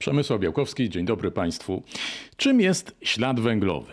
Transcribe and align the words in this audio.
Przemysław 0.00 0.40
Białkowski, 0.40 0.90
dzień 0.90 1.04
dobry 1.04 1.30
Państwu. 1.30 1.82
Czym 2.36 2.60
jest 2.60 2.96
ślad 3.02 3.40
węglowy? 3.40 3.92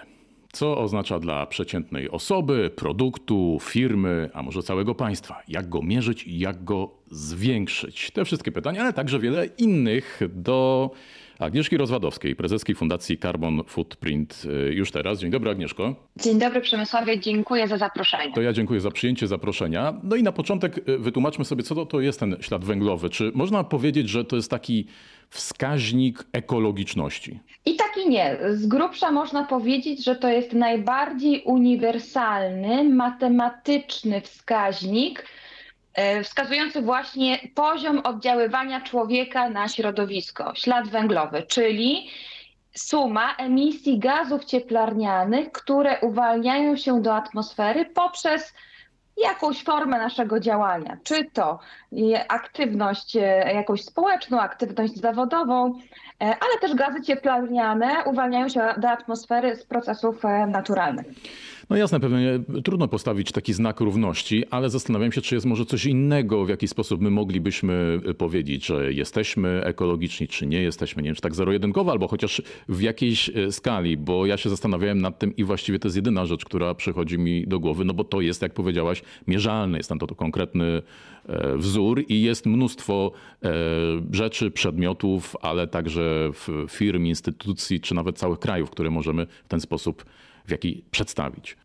Co 0.51 0.77
oznacza 0.77 1.19
dla 1.19 1.45
przeciętnej 1.45 2.09
osoby, 2.09 2.71
produktu, 2.75 3.57
firmy, 3.61 4.29
a 4.33 4.43
może 4.43 4.63
całego 4.63 4.95
państwa? 4.95 5.41
Jak 5.47 5.69
go 5.69 5.81
mierzyć 5.81 6.23
i 6.23 6.39
jak 6.39 6.63
go 6.63 6.91
zwiększyć? 7.11 8.11
Te 8.11 8.25
wszystkie 8.25 8.51
pytania, 8.51 8.81
ale 8.81 8.93
także 8.93 9.19
wiele 9.19 9.45
innych 9.45 10.19
do 10.29 10.91
Agnieszki 11.39 11.77
Rozwadowskiej, 11.77 12.35
prezeskiej 12.35 12.75
Fundacji 12.75 13.17
Carbon 13.17 13.63
Footprint 13.67 14.43
y, 14.69 14.73
już 14.73 14.91
teraz. 14.91 15.19
Dzień 15.19 15.31
dobry 15.31 15.49
Agnieszko. 15.51 15.95
Dzień 16.15 16.39
dobry 16.39 16.61
Przemysławie, 16.61 17.19
dziękuję 17.19 17.67
za 17.67 17.77
zaproszenie. 17.77 18.33
To 18.33 18.41
ja 18.41 18.53
dziękuję 18.53 18.79
za 18.79 18.91
przyjęcie 18.91 19.27
zaproszenia. 19.27 19.93
No 20.03 20.15
i 20.15 20.23
na 20.23 20.31
początek 20.31 20.89
y, 20.89 20.97
wytłumaczmy 20.97 21.45
sobie, 21.45 21.63
co 21.63 21.75
to, 21.75 21.85
to 21.85 21.99
jest 21.99 22.19
ten 22.19 22.37
ślad 22.39 22.65
węglowy. 22.65 23.09
Czy 23.09 23.31
można 23.35 23.63
powiedzieć, 23.63 24.09
że 24.09 24.25
to 24.25 24.35
jest 24.35 24.51
taki 24.51 24.87
wskaźnik 25.29 26.23
ekologiczności? 26.33 27.39
I 27.65 27.75
tak 27.75 27.91
i 28.05 28.09
nie. 28.09 28.37
Z 28.49 28.67
grubsza 28.67 29.11
można 29.11 29.43
powiedzieć, 29.43 30.03
że 30.03 30.15
to 30.15 30.29
jest 30.29 30.53
najbardziej 30.53 31.41
uniwersalny, 31.45 32.83
matematyczny 32.83 34.21
wskaźnik, 34.21 35.25
wskazujący 36.23 36.81
właśnie 36.81 37.39
poziom 37.55 37.99
oddziaływania 38.03 38.81
człowieka 38.81 39.49
na 39.49 39.67
środowisko, 39.67 40.55
ślad 40.55 40.87
węglowy, 40.87 41.43
czyli 41.43 42.09
suma 42.75 43.35
emisji 43.35 43.99
gazów 43.99 44.45
cieplarnianych, 44.45 45.51
które 45.51 45.99
uwalniają 45.99 46.75
się 46.75 47.01
do 47.01 47.15
atmosfery 47.15 47.85
poprzez 47.85 48.53
jakąś 49.17 49.63
formę 49.63 49.97
naszego 49.97 50.39
działania, 50.39 50.97
czy 51.03 51.25
to 51.33 51.59
aktywność 52.27 53.15
e, 53.15 53.53
jakąś 53.53 53.83
społeczną, 53.83 54.39
aktywność 54.39 54.95
zawodową, 54.95 55.79
e, 56.21 56.25
ale 56.25 56.59
też 56.61 56.75
gazy 56.75 57.01
cieplarniane 57.01 58.03
uwalniają 58.05 58.49
się 58.49 58.73
do 58.77 58.89
atmosfery 58.89 59.55
z 59.55 59.65
procesów 59.65 60.25
e, 60.25 60.47
naturalnych. 60.47 61.05
No 61.69 61.75
jasne, 61.75 61.99
pewnie 61.99 62.39
trudno 62.63 62.87
postawić 62.87 63.31
taki 63.31 63.53
znak 63.53 63.79
równości, 63.79 64.43
ale 64.51 64.69
zastanawiam 64.69 65.11
się, 65.11 65.21
czy 65.21 65.35
jest 65.35 65.45
może 65.47 65.65
coś 65.65 65.85
innego, 65.85 66.45
w 66.45 66.49
jaki 66.49 66.67
sposób 66.67 67.01
my 67.01 67.09
moglibyśmy 67.09 67.99
powiedzieć, 68.17 68.65
że 68.65 68.93
jesteśmy 68.93 69.61
ekologiczni, 69.63 70.27
czy 70.27 70.47
nie 70.47 70.61
jesteśmy, 70.61 71.03
nie 71.03 71.07
wiem, 71.07 71.15
czy 71.15 71.21
tak 71.21 71.35
zero-jedynkowo, 71.35 71.91
albo 71.91 72.07
chociaż 72.07 72.41
w 72.69 72.81
jakiejś 72.81 73.29
e, 73.29 73.51
skali, 73.51 73.97
bo 73.97 74.25
ja 74.25 74.37
się 74.37 74.49
zastanawiałem 74.49 75.01
nad 75.01 75.19
tym 75.19 75.35
i 75.35 75.43
właściwie 75.43 75.79
to 75.79 75.87
jest 75.87 75.95
jedyna 75.95 76.25
rzecz, 76.25 76.45
która 76.45 76.75
przychodzi 76.75 77.19
mi 77.19 77.47
do 77.47 77.59
głowy, 77.59 77.85
no 77.85 77.93
bo 77.93 78.03
to 78.03 78.21
jest, 78.21 78.41
jak 78.41 78.53
powiedziałaś, 78.53 79.01
mierzalne, 79.27 79.77
jest 79.77 79.89
tam 79.89 79.99
to, 79.99 80.07
to 80.07 80.15
konkretny 80.15 80.81
e, 81.25 81.57
wzór 81.57 82.03
i 82.09 82.21
jest 82.21 82.45
mnóstwo 82.45 83.11
e, 83.43 83.51
rzeczy, 84.11 84.51
przedmiotów, 84.51 85.35
ale 85.41 85.67
także 85.67 86.31
firm, 86.69 87.05
instytucji, 87.05 87.81
czy 87.81 87.95
nawet 87.95 88.17
całych 88.17 88.39
krajów, 88.39 88.69
które 88.69 88.89
możemy 88.89 89.27
w 89.45 89.47
ten 89.47 89.59
sposób 89.59 90.05
w 90.47 90.51
jaki 90.51 90.85
przedstawić? 90.91 91.57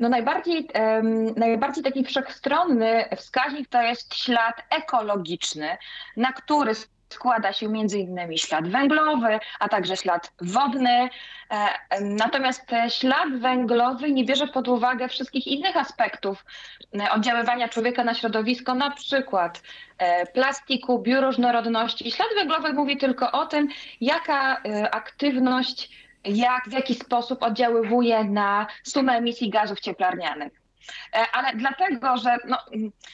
No 0.00 0.08
najbardziej, 0.08 0.68
um, 0.74 1.26
najbardziej 1.26 1.84
taki 1.84 2.04
wszechstronny 2.04 3.04
wskaźnik 3.16 3.68
to 3.68 3.82
jest 3.82 4.14
ślad 4.14 4.62
ekologiczny, 4.70 5.76
na 6.16 6.32
który 6.32 6.74
składa 7.08 7.52
się 7.52 7.66
innymi 7.98 8.38
ślad 8.38 8.68
węglowy, 8.68 9.38
a 9.60 9.68
także 9.68 9.96
ślad 9.96 10.32
wodny. 10.40 11.08
E, 11.50 11.68
natomiast 12.00 12.66
ślad 12.88 13.28
węglowy 13.38 14.12
nie 14.12 14.24
bierze 14.24 14.46
pod 14.46 14.68
uwagę 14.68 15.08
wszystkich 15.08 15.46
innych 15.46 15.76
aspektów 15.76 16.44
e, 17.00 17.10
oddziaływania 17.10 17.68
człowieka 17.68 18.04
na 18.04 18.14
środowisko, 18.14 18.74
na 18.74 18.90
przykład 18.90 19.62
e, 19.98 20.26
plastiku, 20.26 20.98
bioróżnorodności. 20.98 22.10
Ślad 22.10 22.28
węglowy 22.34 22.72
mówi 22.72 22.96
tylko 22.96 23.32
o 23.32 23.46
tym, 23.46 23.68
jaka 24.00 24.62
aktywność 24.90 26.07
jak, 26.28 26.68
w 26.68 26.72
jaki 26.72 26.94
sposób 26.94 27.42
oddziaływuje 27.42 28.24
na 28.24 28.66
sumę 28.82 29.12
emisji 29.12 29.50
gazów 29.50 29.80
cieplarnianych. 29.80 30.52
E, 31.14 31.24
ale 31.32 31.56
dlatego, 31.56 32.16
że 32.16 32.36
no, 32.48 32.58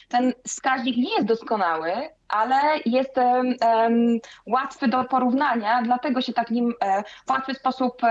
ten 0.09 0.33
wskaźnik 0.47 0.97
nie 0.97 1.15
jest 1.15 1.27
doskonały, 1.27 1.93
ale 2.29 2.57
jest 2.87 3.17
um, 3.17 3.55
um, 3.67 4.19
łatwy 4.47 4.89
do 4.89 5.05
porównania, 5.05 5.83
dlatego 5.83 6.21
się 6.21 6.33
tak 6.33 6.51
nim 6.51 6.65
um, 6.65 7.03
w 7.27 7.31
łatwy 7.31 7.55
sposób 7.55 8.03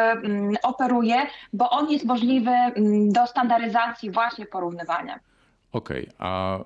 operuje, 0.63 1.15
bo 1.53 1.69
on 1.69 1.89
jest 1.89 2.05
możliwy 2.05 2.51
do 3.07 3.27
standaryzacji 3.27 4.11
właśnie 4.11 4.45
porównywania. 4.45 5.19
Okej, 5.71 6.03
okay, 6.03 6.15
a 6.19 6.59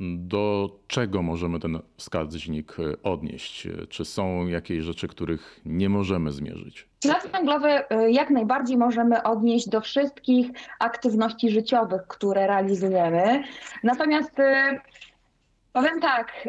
do 0.00 0.70
czego 0.86 1.22
możemy 1.22 1.60
ten 1.60 1.78
wskaźnik 1.96 2.76
e, 2.80 3.02
odnieść? 3.02 3.68
Czy 3.88 4.04
są 4.04 4.46
jakieś 4.46 4.84
rzeczy, 4.84 5.08
których 5.08 5.60
nie 5.64 5.88
możemy 5.88 6.32
zmierzyć? 6.32 6.88
Ślad 7.04 7.28
węglowy 7.32 7.68
e, 7.68 8.10
jak 8.10 8.30
najbardziej 8.30 8.76
możemy 8.76 9.22
odnieść 9.22 9.68
do 9.68 9.80
wszystkich 9.80 10.50
aktywności 10.78 11.50
życiowych, 11.50 12.02
które 12.08 12.46
realizujemy. 12.46 13.44
Natomiast 13.82 14.40
e, 14.40 14.80
Powiem 15.76 16.00
tak, 16.00 16.48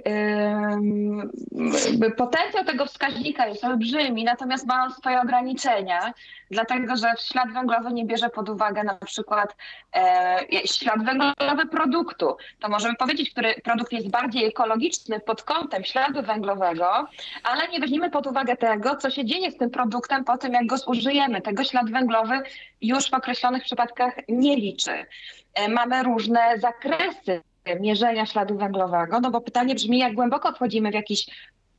yy, 2.00 2.12
potencjał 2.12 2.66
tego 2.66 2.86
wskaźnika 2.86 3.48
jest 3.48 3.64
olbrzymi, 3.64 4.24
natomiast 4.24 4.68
ma 4.68 4.84
on 4.84 4.92
swoje 4.94 5.22
ograniczenia, 5.22 6.14
dlatego 6.52 6.96
że 6.96 7.14
ślad 7.20 7.54
węglowy 7.54 7.94
nie 7.94 8.06
bierze 8.06 8.30
pod 8.30 8.50
uwagę 8.50 8.84
na 8.84 8.96
przykład 8.96 9.56
e, 9.96 10.40
ślad 10.66 11.06
węglowy 11.06 11.66
produktu. 11.72 12.38
To 12.60 12.70
możemy 12.70 12.96
powiedzieć, 12.96 13.32
który 13.32 13.56
produkt 13.64 13.92
jest 13.92 14.10
bardziej 14.10 14.46
ekologiczny 14.46 15.20
pod 15.20 15.44
kątem 15.44 15.84
śladu 15.84 16.22
węglowego, 16.22 17.08
ale 17.44 17.68
nie 17.68 17.80
weźmiemy 17.80 18.10
pod 18.10 18.28
uwagę 18.28 18.58
tego, 18.58 18.96
co 18.96 19.10
się 19.10 19.26
dzieje 19.26 19.52
z 19.52 19.58
tym 19.58 19.70
produktem 19.70 20.24
po 20.24 20.38
tym, 20.38 20.54
jak 20.54 20.66
go 20.66 20.78
zużyjemy. 20.78 21.42
Tego 21.42 21.64
ślad 21.64 21.92
węglowy 21.92 22.42
już 22.82 23.10
w 23.10 23.14
określonych 23.14 23.64
przypadkach 23.64 24.14
nie 24.30 24.56
liczy. 24.56 25.06
E, 25.54 25.70
mamy 25.70 26.04
różne 26.04 26.60
zakresy 26.60 27.42
mierzenia 27.76 28.26
śladu 28.26 28.58
węglowego, 28.58 29.20
no 29.20 29.32
bo 29.32 29.42
pytanie 29.42 29.76
brzmi, 29.76 29.98
jak 30.00 30.14
głęboko 30.14 30.52
wchodzimy 30.52 30.92
w 30.92 30.94
jakiś 30.94 31.28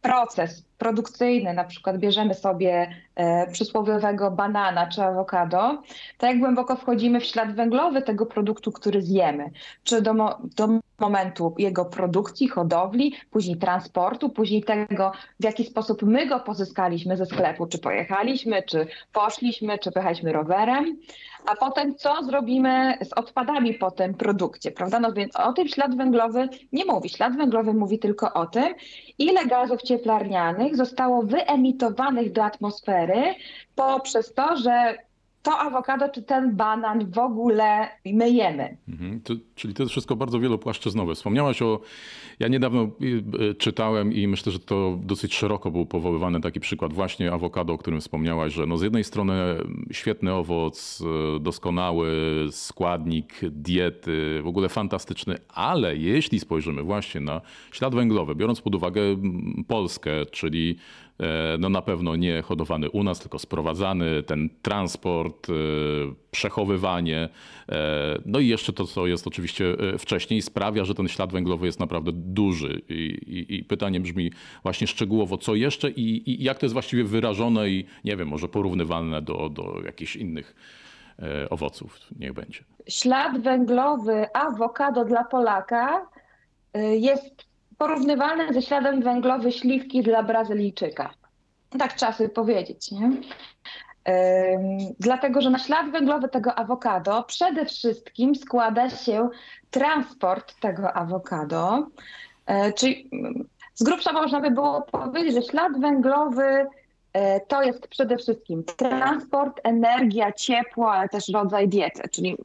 proces 0.02 0.64
produkcyjny, 0.78 1.54
na 1.54 1.64
przykład 1.64 1.98
bierzemy 1.98 2.34
sobie 2.34 2.90
e, 3.14 3.50
przysłowiowego 3.50 4.30
banana 4.30 4.86
czy 4.86 5.02
awokado, 5.02 5.82
to 6.18 6.26
jak 6.26 6.38
głęboko 6.38 6.76
wchodzimy 6.76 7.20
w 7.20 7.24
ślad 7.24 7.54
węglowy 7.54 8.02
tego 8.02 8.26
produktu, 8.26 8.72
który 8.72 9.02
zjemy, 9.02 9.50
czy 9.84 10.02
do, 10.02 10.14
do 10.56 10.68
momentu 11.00 11.54
jego 11.58 11.84
produkcji, 11.84 12.48
hodowli, 12.48 13.14
później 13.30 13.56
transportu, 13.56 14.30
później 14.30 14.62
tego, 14.62 15.12
w 15.40 15.44
jaki 15.44 15.64
sposób 15.64 16.02
my 16.02 16.26
go 16.26 16.40
pozyskaliśmy 16.40 17.16
ze 17.16 17.26
sklepu, 17.26 17.66
czy 17.66 17.78
pojechaliśmy, 17.78 18.62
czy 18.62 18.86
poszliśmy, 19.12 19.78
czy 19.78 19.92
pojechaliśmy 19.92 20.32
rowerem, 20.32 20.96
a 21.46 21.56
potem 21.56 21.94
co 21.94 22.22
zrobimy 22.22 22.98
z 23.02 23.12
odpadami 23.12 23.74
po 23.74 23.90
tym 23.90 24.14
produkcie, 24.14 24.70
prawda? 24.70 25.00
No 25.00 25.12
więc 25.12 25.36
o 25.36 25.52
tym 25.52 25.68
ślad 25.68 25.96
węglowy 25.96 26.48
nie 26.72 26.84
mówi. 26.84 27.08
Ślad 27.08 27.36
węglowy 27.36 27.74
mówi 27.74 27.98
tylko 27.98 28.32
o 28.32 28.46
tym, 28.46 28.74
ile 29.18 29.46
gazów 29.46 29.82
cieplarnianych 29.82 30.76
zostało 30.76 31.22
wyemitowanych 31.22 32.32
do 32.32 32.44
atmosfery 32.44 33.34
poprzez 33.74 34.34
to, 34.34 34.56
że 34.56 35.07
to 35.42 35.58
awokado 35.58 36.08
czy 36.08 36.22
ten 36.22 36.56
banan 36.56 37.10
w 37.10 37.18
ogóle 37.18 37.88
my 38.06 38.30
jemy. 38.30 38.76
Mhm, 38.88 39.20
to, 39.20 39.34
czyli 39.54 39.74
to 39.74 39.82
jest 39.82 39.90
wszystko 39.90 40.16
bardzo 40.16 40.40
wielopłaszczyznowe. 40.40 41.14
Wspomniałaś 41.14 41.62
o, 41.62 41.80
ja 42.38 42.48
niedawno 42.48 42.82
y, 42.82 43.22
y, 43.50 43.54
czytałem 43.54 44.12
i 44.12 44.28
myślę, 44.28 44.52
że 44.52 44.58
to 44.58 44.98
dosyć 45.02 45.34
szeroko 45.34 45.70
był 45.70 45.86
powoływany 45.86 46.40
taki 46.40 46.60
przykład 46.60 46.92
właśnie 46.92 47.32
awokado, 47.32 47.72
o 47.72 47.78
którym 47.78 48.00
wspomniałaś, 48.00 48.52
że 48.52 48.66
no 48.66 48.76
z 48.76 48.82
jednej 48.82 49.04
strony 49.04 49.34
świetny 49.92 50.34
owoc, 50.34 51.00
y, 51.36 51.40
doskonały 51.40 52.08
składnik 52.50 53.40
diety, 53.50 54.40
w 54.42 54.46
ogóle 54.46 54.68
fantastyczny, 54.68 55.38
ale 55.48 55.96
jeśli 55.96 56.40
spojrzymy 56.40 56.82
właśnie 56.82 57.20
na 57.20 57.40
ślad 57.72 57.94
węglowy, 57.94 58.34
biorąc 58.34 58.60
pod 58.60 58.74
uwagę 58.74 59.00
Polskę, 59.68 60.26
czyli 60.26 60.76
no 61.58 61.68
na 61.68 61.82
pewno 61.82 62.16
nie 62.16 62.42
hodowany 62.42 62.90
u 62.90 63.02
nas, 63.02 63.20
tylko 63.20 63.38
sprowadzany, 63.38 64.22
ten 64.22 64.50
transport, 64.62 65.50
e, 65.50 65.52
przechowywanie, 66.30 67.28
e, 67.68 68.18
no 68.26 68.38
i 68.38 68.48
jeszcze 68.48 68.72
to, 68.72 68.84
co 68.84 69.06
jest 69.06 69.26
oczywiście 69.26 69.76
wcześniej, 69.98 70.42
sprawia, 70.42 70.84
że 70.84 70.94
ten 70.94 71.08
ślad 71.08 71.32
węglowy 71.32 71.66
jest 71.66 71.80
naprawdę 71.80 72.10
duży. 72.14 72.82
I, 72.88 72.94
i, 73.26 73.54
i 73.56 73.64
pytanie 73.64 74.00
brzmi 74.00 74.32
właśnie 74.62 74.86
szczegółowo, 74.86 75.38
co 75.38 75.54
jeszcze 75.54 75.90
i, 75.90 76.30
i, 76.30 76.44
jak 76.44 76.58
to 76.58 76.66
jest 76.66 76.72
właściwie 76.72 77.04
wyrażone 77.04 77.70
i 77.70 77.86
nie 78.04 78.16
wiem, 78.16 78.28
może 78.28 78.48
porównywalne 78.48 79.22
do, 79.22 79.48
do 79.48 79.80
jakichś 79.84 80.16
innych 80.16 80.54
owoców, 81.50 82.00
niech 82.18 82.32
będzie. 82.32 82.60
Ślad 82.88 83.42
węglowy 83.42 84.26
awokado 84.34 85.04
dla 85.04 85.24
Polaka 85.24 86.06
jest 86.98 87.47
porównywalne 87.78 88.52
ze 88.52 88.62
śladem 88.62 89.02
węglowy 89.02 89.52
śliwki 89.52 90.02
dla 90.02 90.22
Brazylijczyka. 90.22 91.10
Tak 91.78 92.00
sobie 92.00 92.28
powiedzieć, 92.28 92.90
nie? 92.90 93.10
Dlatego, 95.00 95.40
że 95.40 95.50
na 95.50 95.58
ślad 95.58 95.90
węglowy 95.90 96.28
tego 96.28 96.54
awokado 96.54 97.22
przede 97.22 97.66
wszystkim 97.66 98.34
składa 98.34 98.90
się 98.90 99.28
transport 99.70 100.60
tego 100.60 100.92
awokado. 100.92 101.86
E, 102.46 102.72
czyli 102.72 103.10
z 103.74 103.82
grubsza 103.82 104.12
można 104.12 104.40
by 104.40 104.50
było 104.50 104.82
powiedzieć, 104.82 105.34
że 105.34 105.42
ślad 105.42 105.80
węglowy 105.80 106.66
to 107.48 107.62
jest 107.62 107.88
przede 107.88 108.16
wszystkim 108.16 108.64
transport, 108.64 109.60
energia, 109.64 110.32
ciepło, 110.32 110.92
ale 110.92 111.08
też 111.08 111.28
rodzaj 111.28 111.68
diety. 111.68 112.08
Czyli 112.08 112.36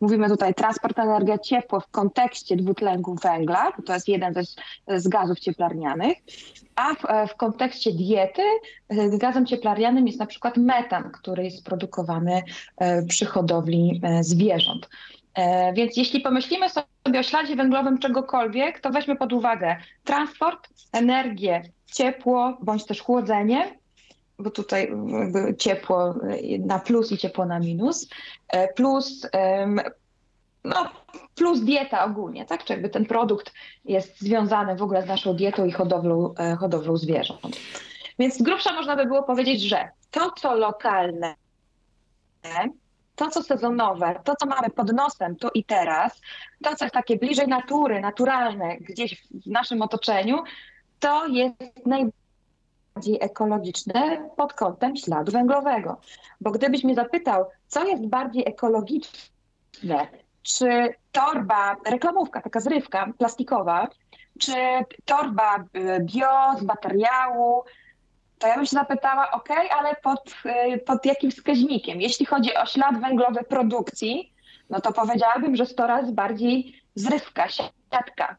mówimy 0.00 0.28
tutaj 0.28 0.54
transport, 0.54 0.98
energia, 0.98 1.38
ciepło 1.38 1.80
w 1.80 1.88
kontekście 1.90 2.56
dwutlenku 2.56 3.14
węgla, 3.14 3.72
to 3.86 3.94
jest 3.94 4.08
jeden 4.08 4.34
z, 4.34 4.56
z 4.88 5.08
gazów 5.08 5.40
cieplarnianych, 5.40 6.18
a 6.76 6.94
w, 6.94 7.04
e, 7.04 7.26
w 7.26 7.36
kontekście 7.36 7.92
diety 7.92 8.42
e, 8.88 9.18
gazem 9.18 9.46
cieplarnianym 9.46 10.06
jest 10.06 10.18
na 10.18 10.26
przykład 10.26 10.56
metan, 10.56 11.10
który 11.10 11.44
jest 11.44 11.64
produkowany 11.64 12.42
przy 13.08 13.26
hodowli 13.26 14.00
zwierząt. 14.20 14.88
Więc 15.74 15.96
jeśli 15.96 16.20
pomyślimy 16.20 16.68
sobie 16.68 17.20
o 17.20 17.22
śladzie 17.22 17.56
węglowym 17.56 17.98
czegokolwiek, 17.98 18.80
to 18.80 18.90
weźmy 18.90 19.16
pod 19.16 19.32
uwagę 19.32 19.76
transport, 20.04 20.68
energię, 20.92 21.62
ciepło 21.92 22.58
bądź 22.62 22.84
też 22.84 23.00
chłodzenie, 23.00 23.79
bo 24.40 24.50
tutaj 24.50 24.92
jakby 25.20 25.56
ciepło 25.56 26.14
na 26.58 26.78
plus 26.78 27.12
i 27.12 27.18
ciepło 27.18 27.44
na 27.46 27.58
minus, 27.58 28.08
e, 28.48 28.68
plus, 28.68 29.26
no, 30.64 30.90
plus 31.34 31.60
dieta 31.60 32.04
ogólnie, 32.04 32.46
tak? 32.46 32.64
Czy 32.64 32.72
jakby 32.72 32.88
ten 32.88 33.06
produkt 33.06 33.52
jest 33.84 34.20
związany 34.20 34.76
w 34.76 34.82
ogóle 34.82 35.02
z 35.02 35.06
naszą 35.06 35.34
dietą 35.34 35.64
i 35.64 35.72
hodowlą, 35.72 36.34
e, 36.38 36.56
hodowlą 36.56 36.96
zwierząt. 36.96 37.56
Więc 38.18 38.34
z 38.38 38.42
grubsza 38.42 38.72
można 38.72 38.96
by 38.96 39.06
było 39.06 39.22
powiedzieć, 39.22 39.62
że 39.62 39.88
to, 40.10 40.30
co 40.30 40.54
lokalne, 40.54 41.34
to, 43.16 43.30
co 43.30 43.42
sezonowe, 43.42 44.20
to, 44.24 44.34
co 44.36 44.46
mamy 44.46 44.70
pod 44.70 44.92
nosem 44.92 45.36
tu 45.36 45.48
i 45.54 45.64
teraz, 45.64 46.20
to, 46.62 46.76
co 46.76 46.84
jest 46.84 46.94
takie 46.94 47.16
bliżej 47.16 47.48
natury, 47.48 48.00
naturalne, 48.00 48.76
gdzieś 48.76 49.22
w 49.30 49.46
naszym 49.46 49.82
otoczeniu, 49.82 50.38
to 50.98 51.26
jest 51.26 51.86
najbardziej 51.86 52.19
ekologiczne 53.20 54.30
pod 54.36 54.52
kątem 54.52 54.96
śladu 54.96 55.32
węglowego. 55.32 56.00
Bo 56.40 56.50
gdybyś 56.50 56.84
mnie 56.84 56.94
zapytał, 56.94 57.44
co 57.66 57.84
jest 57.84 58.06
bardziej 58.06 58.48
ekologiczne, 58.48 60.08
czy 60.42 60.94
torba, 61.12 61.76
reklamówka, 61.86 62.42
taka 62.42 62.60
zrywka 62.60 63.12
plastikowa, 63.18 63.88
czy 64.38 64.54
torba 65.04 65.56
y, 65.58 66.00
bio 66.00 66.58
z 66.58 66.62
materiału, 66.62 67.64
to 68.38 68.46
ja 68.46 68.56
bym 68.56 68.66
się 68.66 68.76
zapytała, 68.76 69.30
ok, 69.30 69.48
ale 69.78 69.96
pod, 70.02 70.34
y, 70.74 70.78
pod 70.78 71.06
jakim 71.06 71.30
wskaźnikiem? 71.30 72.00
Jeśli 72.00 72.26
chodzi 72.26 72.54
o 72.56 72.66
ślad 72.66 73.00
węglowy 73.00 73.44
produkcji, 73.44 74.32
no 74.70 74.80
to 74.80 74.92
powiedziałabym, 74.92 75.56
że 75.56 75.66
100 75.66 75.86
razy 75.86 76.12
bardziej 76.12 76.82
zrywka, 76.94 77.48
siatka. 77.48 78.36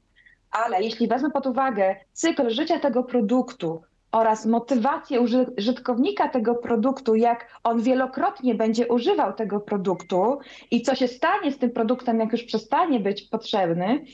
Ale 0.52 0.84
jeśli 0.84 1.08
wezmę 1.08 1.32
pod 1.32 1.48
uwagę 1.48 1.96
cykl 2.14 2.50
życia 2.50 2.80
tego 2.80 3.04
produktu 3.04 3.84
oraz 4.12 4.46
motywację 4.46 5.22
użytkownika 5.58 6.30
tego 6.30 6.56
produktu, 6.56 7.16
jak 7.16 7.60
on 7.64 7.82
wielokrotnie 7.82 8.56
będzie 8.56 8.88
używał 8.88 9.34
tego 9.34 9.60
produktu 9.60 10.40
i 10.72 10.82
co 10.82 10.96
się 10.96 11.08
stanie 11.08 11.52
z 11.52 11.58
tym 11.58 11.72
produktem, 11.72 12.20
jak 12.20 12.32
już 12.32 12.44
przestanie 12.44 13.00
być 13.00 13.22
potrzebny, 13.22 14.06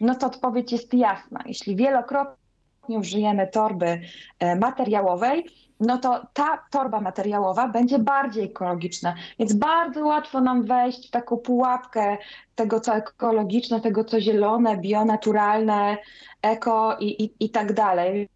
no 0.00 0.14
to 0.14 0.26
odpowiedź 0.26 0.72
jest 0.72 0.94
jasna. 0.94 1.42
Jeśli 1.46 1.76
wielokrotnie 1.76 2.98
użyjemy 2.98 3.46
torby 3.46 4.00
e, 4.38 4.56
materiałowej, 4.56 5.46
no 5.80 5.98
to 5.98 6.26
ta 6.32 6.64
torba 6.70 7.00
materiałowa 7.00 7.68
będzie 7.68 7.98
bardziej 7.98 8.44
ekologiczna. 8.44 9.14
Więc 9.38 9.52
bardzo 9.52 10.06
łatwo 10.06 10.40
nam 10.40 10.62
wejść 10.62 11.08
w 11.08 11.10
taką 11.10 11.36
pułapkę 11.36 12.16
tego, 12.54 12.80
co 12.80 12.94
ekologiczne, 12.94 13.80
tego, 13.80 14.04
co 14.04 14.20
zielone, 14.20 14.76
bionaturalne, 14.76 15.96
eko 16.42 16.96
i, 17.00 17.24
i, 17.24 17.34
i 17.40 17.50
tak 17.50 17.72
dalej. 17.72 18.28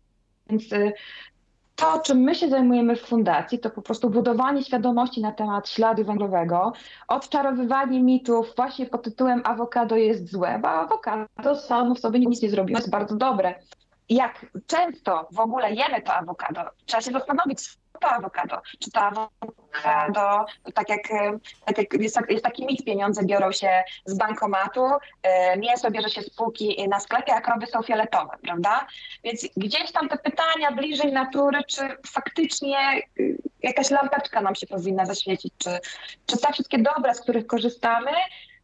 Więc 0.50 0.72
y, 0.72 0.92
to, 1.76 1.98
czym 1.98 2.18
my 2.18 2.34
się 2.34 2.48
zajmujemy 2.48 2.96
w 2.96 3.02
fundacji, 3.02 3.58
to 3.58 3.70
po 3.70 3.82
prostu 3.82 4.10
budowanie 4.10 4.62
świadomości 4.62 5.20
na 5.20 5.32
temat 5.32 5.68
śladu 5.68 6.04
węglowego, 6.04 6.72
odczarowywanie 7.08 8.02
mitów 8.02 8.52
właśnie 8.56 8.86
pod 8.86 9.02
tytułem 9.02 9.42
awokado 9.44 9.96
jest 9.96 10.30
złe, 10.30 10.58
bo 10.62 10.68
awokado 10.68 11.56
samo 11.56 11.94
w 11.94 11.98
sobie 11.98 12.20
nic 12.20 12.42
nie 12.42 12.50
zrobiło, 12.50 12.78
jest 12.78 12.90
bardzo 12.90 13.16
dobre. 13.16 13.54
Jak 14.08 14.46
często 14.66 15.28
w 15.32 15.40
ogóle 15.40 15.74
jemy 15.74 16.02
to 16.02 16.14
awokado, 16.14 16.60
trzeba 16.86 17.00
się 17.00 17.10
zastanowić, 17.10 17.78
to 18.00 18.08
awokado. 18.08 18.62
Czy 18.78 18.90
to 18.90 19.00
awokado, 19.00 20.46
tak 20.74 20.88
jak, 20.88 21.02
tak 21.64 21.78
jak 21.78 21.92
jest, 21.92 22.18
jest, 22.28 22.44
taki 22.44 22.66
mit, 22.66 22.84
pieniądze 22.84 23.24
biorą 23.24 23.52
się 23.52 23.82
z 24.04 24.14
bankomatu, 24.14 24.86
e, 25.22 25.56
mięso 25.56 25.90
bierze 25.90 26.10
się 26.10 26.22
z 26.22 26.30
półki 26.30 26.88
na 26.88 27.00
sklepie, 27.00 27.34
a 27.34 27.40
krowy 27.40 27.66
są 27.66 27.82
fioletowe, 27.82 28.36
prawda? 28.42 28.86
Więc 29.24 29.46
gdzieś 29.56 29.92
tam 29.92 30.08
te 30.08 30.18
pytania 30.18 30.72
bliżej 30.72 31.12
natury, 31.12 31.64
czy 31.64 31.82
faktycznie 32.06 32.78
y, 33.20 33.36
jakaś 33.62 33.90
lampeczka 33.90 34.40
nam 34.40 34.54
się 34.54 34.66
powinna 34.66 35.06
zaświecić, 35.06 35.52
czy, 35.58 35.70
czy 36.26 36.38
te 36.38 36.52
wszystkie 36.52 36.78
dobra, 36.78 37.14
z 37.14 37.20
których 37.20 37.46
korzystamy, 37.46 38.10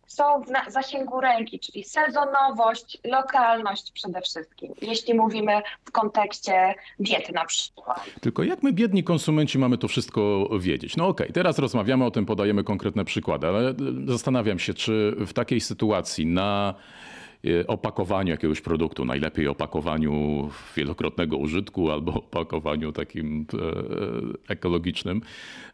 są 0.07 0.43
w 0.43 0.73
zasięgu 0.73 1.21
ręki, 1.21 1.59
czyli 1.59 1.85
sezonowość, 1.85 2.99
lokalność 3.05 3.93
przede 3.93 4.21
wszystkim, 4.21 4.73
jeśli 4.83 5.15
mówimy 5.15 5.63
w 5.85 5.93
kontekście 5.93 6.75
diety 6.99 7.33
na 7.33 7.45
przykład. 7.45 8.01
Tylko 8.21 8.43
jak 8.43 8.63
my 8.63 8.73
biedni 8.73 9.05
konsumenci 9.05 9.59
mamy 9.59 9.79
to 9.79 9.89
wszystko 9.89 10.49
wiedzieć? 10.59 10.97
No 10.97 11.09
okej, 11.09 11.27
okay, 11.27 11.35
teraz 11.35 11.59
rozmawiamy 11.59 12.05
o 12.05 12.11
tym, 12.11 12.27
podajemy 12.27 12.65
konkretne 12.65 13.05
przykłady, 13.05 13.47
ale 13.47 13.75
zastanawiam 14.07 14.59
się, 14.59 14.75
czy 14.75 15.17
w 15.27 15.33
takiej 15.33 15.61
sytuacji 15.61 16.27
na 16.27 16.75
E, 16.77 17.26
opakowaniu 17.67 18.31
jakiegoś 18.31 18.61
produktu, 18.61 19.05
najlepiej 19.05 19.49
opakowaniu 19.49 20.49
wielokrotnego 20.77 21.37
użytku 21.37 21.91
albo 21.91 22.15
opakowaniu 22.25 22.93
takim 22.93 23.47
e, 24.49 24.53
ekologicznym, 24.53 25.21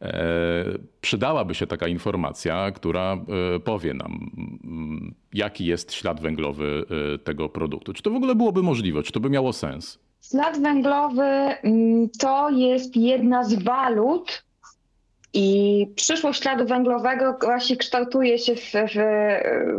e, 0.03 0.65
przydałaby 1.01 1.55
się 1.55 1.67
taka 1.67 1.89
informacja, 1.89 2.71
która 2.71 3.17
powie 3.65 3.95
nam, 3.95 4.31
mm, 4.65 5.15
jaki 5.35 5.67
jest 5.67 5.93
ślad 5.93 6.21
węglowy 6.21 6.85
tego 7.25 7.49
produktu. 7.49 7.93
Czy 7.93 8.03
to 8.03 8.11
w 8.11 8.17
ogóle 8.17 8.35
byłoby 8.35 8.63
możliwe? 8.63 9.03
Czy 9.03 9.13
to 9.13 9.21
by 9.21 9.31
miało 9.31 9.53
sens? 9.53 9.99
Ślad 10.31 10.61
węglowy 10.61 11.23
mm, 11.23 12.09
to 12.19 12.51
jest 12.51 12.97
jedna 12.97 13.45
z 13.45 13.63
walut, 13.63 14.45
i 15.35 15.87
przyszłość 15.97 16.43
śladu 16.43 16.67
węglowego 16.67 17.39
właśnie 17.43 17.77
kształtuje 17.77 18.39
się 18.39 18.57
w, 18.57 18.73
w, 18.73 18.95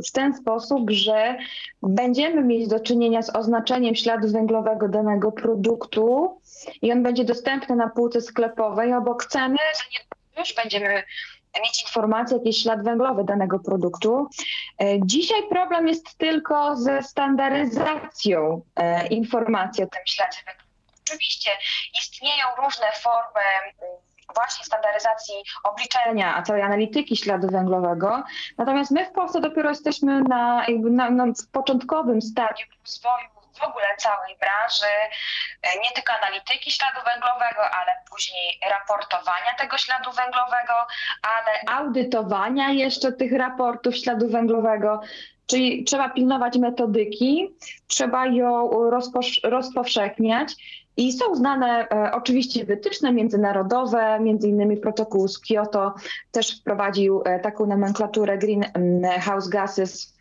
w, 0.07 0.11
ten 0.11 0.33
sposób, 0.33 0.91
że 0.91 1.35
będziemy 1.83 2.43
mieć 2.43 2.67
do 2.67 2.79
czynienia 2.79 3.21
z 3.21 3.35
oznaczeniem 3.35 3.95
śladu 3.95 4.31
węglowego 4.31 4.89
danego 4.89 5.31
produktu 5.31 6.37
i 6.81 6.91
on 6.91 7.03
będzie 7.03 7.23
dostępny 7.23 7.75
na 7.75 7.89
półce 7.89 8.21
sklepowej. 8.21 8.93
Obok 8.93 9.25
ceny 9.25 9.57
już 10.37 10.53
będziemy 10.55 11.03
mieć 11.63 11.81
informację, 11.81 12.37
jaki 12.37 12.47
jest 12.49 12.61
ślad 12.61 12.83
węglowy 12.83 13.23
danego 13.23 13.59
produktu. 13.59 14.29
E, 14.81 14.85
dzisiaj 15.05 15.49
problem 15.49 15.87
jest 15.87 16.17
tylko 16.17 16.75
ze 16.75 17.03
standaryzacją 17.03 18.61
e, 18.75 19.07
informacji 19.07 19.83
o 19.83 19.87
tym 19.87 20.01
śladzie 20.05 20.37
węglowym. 20.45 20.73
Oczywiście 21.03 21.51
istnieją 21.99 22.45
różne 22.63 22.87
formy 23.01 23.41
właśnie 24.35 24.65
standaryzacji 24.65 25.35
obliczenia, 25.63 26.43
całej 26.47 26.61
analityki 26.61 27.17
śladu 27.17 27.47
węglowego. 27.47 28.23
Natomiast 28.57 28.91
my 28.91 29.05
w 29.05 29.11
Polsce 29.11 29.41
dopiero 29.41 29.69
jesteśmy 29.69 30.21
na, 30.21 30.65
na, 30.89 31.09
na 31.09 31.25
początkowym 31.51 32.21
stadium 32.21 32.69
rozwoju 32.85 33.33
w 33.59 33.63
ogóle 33.63 33.85
całej 33.97 34.35
branży, 34.37 34.85
e, 35.61 35.79
nie 35.79 35.91
tylko 35.91 36.13
analityki 36.13 36.71
śladu 36.71 36.99
węglowego, 37.05 37.61
ale 37.71 37.91
później 38.09 38.59
raportowania 38.69 39.53
tego 39.57 39.77
śladu 39.77 40.11
węglowego, 40.11 40.73
ale 41.21 41.77
audytowania 41.79 42.69
jeszcze 42.69 43.11
tych 43.11 43.33
raportów 43.33 43.97
śladu 43.97 44.29
węglowego. 44.29 45.01
Czyli 45.47 45.83
trzeba 45.83 46.09
pilnować 46.09 46.57
metodyki, 46.57 47.55
trzeba 47.87 48.25
ją 48.25 48.69
rozpowszechniać 49.43 50.53
i 50.97 51.11
są 51.13 51.35
znane 51.35 51.87
e, 51.89 52.11
oczywiście 52.11 52.65
wytyczne 52.65 53.13
międzynarodowe, 53.13 54.19
między 54.19 54.47
innymi 54.47 54.77
protokół 54.77 55.27
z 55.27 55.39
Kyoto 55.39 55.93
też 56.31 56.59
wprowadził 56.59 57.21
e, 57.25 57.39
taką 57.39 57.65
nomenklaturę 57.65 58.37
greenhouse 58.37 59.47
gases 59.47 60.13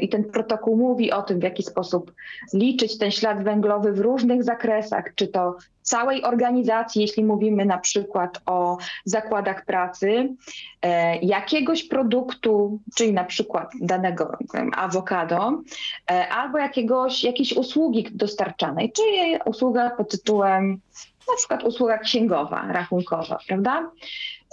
I 0.00 0.08
ten 0.08 0.24
protokół 0.24 0.76
mówi 0.76 1.12
o 1.12 1.22
tym, 1.22 1.40
w 1.40 1.42
jaki 1.42 1.62
sposób 1.62 2.12
liczyć 2.54 2.98
ten 2.98 3.10
ślad 3.10 3.44
węglowy 3.44 3.92
w 3.92 4.00
różnych 4.00 4.44
zakresach, 4.44 5.14
czy 5.14 5.28
to 5.28 5.56
całej 5.82 6.22
organizacji, 6.22 7.02
jeśli 7.02 7.24
mówimy 7.24 7.64
na 7.64 7.78
przykład 7.78 8.40
o 8.46 8.78
zakładach 9.04 9.64
pracy, 9.64 10.34
e, 10.82 11.18
jakiegoś 11.18 11.84
produktu, 11.84 12.78
czyli 12.96 13.12
na 13.12 13.24
przykład 13.24 13.70
danego 13.80 14.36
awokado, 14.76 15.62
e, 16.10 16.28
albo 16.28 16.58
jakiegoś, 16.58 17.24
jakiejś 17.24 17.52
usługi 17.52 18.08
dostarczanej, 18.12 18.92
czyli 18.92 19.38
usługa 19.44 19.90
pod 19.90 20.10
tytułem 20.10 20.80
na 21.28 21.36
przykład 21.36 21.64
usługa 21.64 21.98
księgowa, 21.98 22.66
rachunkowa, 22.72 23.38
prawda? 23.48 23.90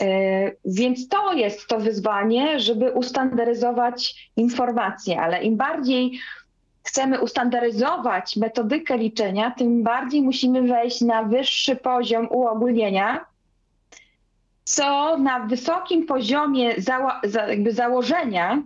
E, 0.02 0.52
więc 0.66 1.08
to 1.08 1.34
jest 1.34 1.68
to 1.68 1.80
wyzwanie, 1.80 2.60
żeby 2.60 2.92
ustandaryzować 2.92 4.30
informacje, 4.36 5.22
ale 5.22 5.44
im 5.44 5.58
bardziej 5.58 6.20
chcemy 6.84 7.22
ustandaryzować 7.22 8.36
metodykę 8.36 8.98
liczenia, 8.98 9.52
tym 9.52 9.84
bardziej 9.84 10.22
musimy 10.22 10.62
wejść 10.62 11.02
na 11.02 11.24
wyższy 11.24 11.76
poziom 11.76 12.28
uogólnienia, 12.32 13.26
co 14.64 15.18
na 15.18 15.40
wysokim 15.40 16.06
poziomie 16.06 16.82
zało 16.82 17.12
założenia 17.70 18.64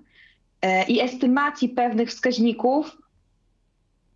e, 0.61 0.85
i 0.85 1.01
estymacji 1.01 1.69
pewnych 1.69 2.09
wskaźników 2.09 2.97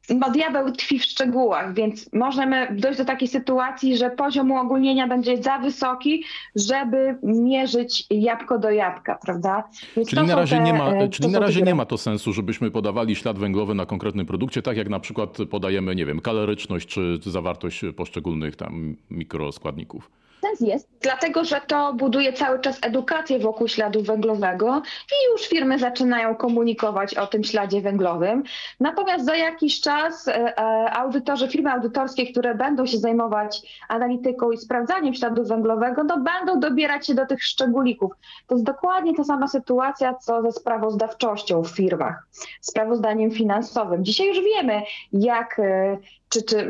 no 0.09 0.31
diabeł 0.31 0.71
tkwi 0.71 0.99
w 0.99 1.03
szczegółach, 1.03 1.73
więc 1.73 2.13
możemy 2.13 2.67
dojść 2.71 2.97
do 2.97 3.05
takiej 3.05 3.27
sytuacji, 3.27 3.97
że 3.97 4.09
poziom 4.09 4.51
uogólnienia 4.51 5.07
będzie 5.07 5.43
za 5.43 5.59
wysoki, 5.59 6.23
żeby 6.55 7.17
mierzyć 7.23 8.05
jabłko 8.09 8.59
do 8.59 8.69
jabłka, 8.69 9.19
prawda? 9.25 9.63
Więc 9.95 10.09
czyli 10.09 10.27
na 10.27 10.35
razie, 10.35 10.55
te, 10.55 10.63
nie, 10.63 10.73
ma, 10.73 10.89
e, 10.89 11.09
czyli 11.09 11.29
na 11.29 11.39
razie 11.39 11.61
nie 11.61 11.75
ma 11.75 11.85
to 11.85 11.97
sensu, 11.97 12.33
żebyśmy 12.33 12.71
podawali 12.71 13.15
ślad 13.15 13.37
węglowy 13.39 13.75
na 13.75 13.85
konkretnym 13.85 14.25
produkcie, 14.25 14.61
tak 14.61 14.77
jak 14.77 14.89
na 14.89 14.99
przykład 14.99 15.37
podajemy, 15.49 15.95
nie 15.95 16.05
wiem, 16.05 16.19
kaloryczność 16.19 16.87
czy 16.87 17.19
zawartość 17.25 17.81
poszczególnych 17.95 18.55
tam 18.55 18.95
mikroskładników 19.11 20.09
sens 20.57 20.69
jest, 20.69 20.89
dlatego 21.01 21.43
że 21.43 21.61
to 21.67 21.93
buduje 21.93 22.33
cały 22.33 22.59
czas 22.59 22.79
edukację 22.81 23.39
wokół 23.39 23.67
śladu 23.67 24.01
węglowego 24.03 24.81
i 25.11 25.31
już 25.31 25.47
firmy 25.47 25.79
zaczynają 25.79 26.35
komunikować 26.35 27.13
o 27.13 27.27
tym 27.27 27.43
śladzie 27.43 27.81
węglowym. 27.81 28.43
Natomiast 28.79 29.25
za 29.25 29.35
jakiś 29.35 29.81
czas 29.81 30.27
e, 30.27 30.57
e, 30.57 30.91
audytorzy, 30.91 31.47
firmy 31.47 31.71
audytorskie, 31.71 32.31
które 32.31 32.55
będą 32.55 32.85
się 32.85 32.97
zajmować 32.97 33.61
analityką 33.89 34.51
i 34.51 34.57
sprawdzaniem 34.57 35.13
śladu 35.13 35.45
węglowego, 35.45 36.03
no 36.03 36.17
będą 36.17 36.59
dobierać 36.59 37.07
się 37.07 37.13
do 37.13 37.25
tych 37.25 37.43
szczególików. 37.43 38.11
To 38.47 38.55
jest 38.55 38.65
dokładnie 38.65 39.15
ta 39.15 39.23
sama 39.23 39.47
sytuacja, 39.47 40.13
co 40.13 40.41
ze 40.41 40.51
sprawozdawczością 40.51 41.63
w 41.63 41.69
firmach, 41.69 42.27
sprawozdaniem 42.61 43.31
finansowym. 43.31 44.05
Dzisiaj 44.05 44.27
już 44.27 44.39
wiemy, 44.41 44.81
jak 45.13 45.59
e, 45.59 45.97
czy, 46.29 46.43
czy 46.43 46.69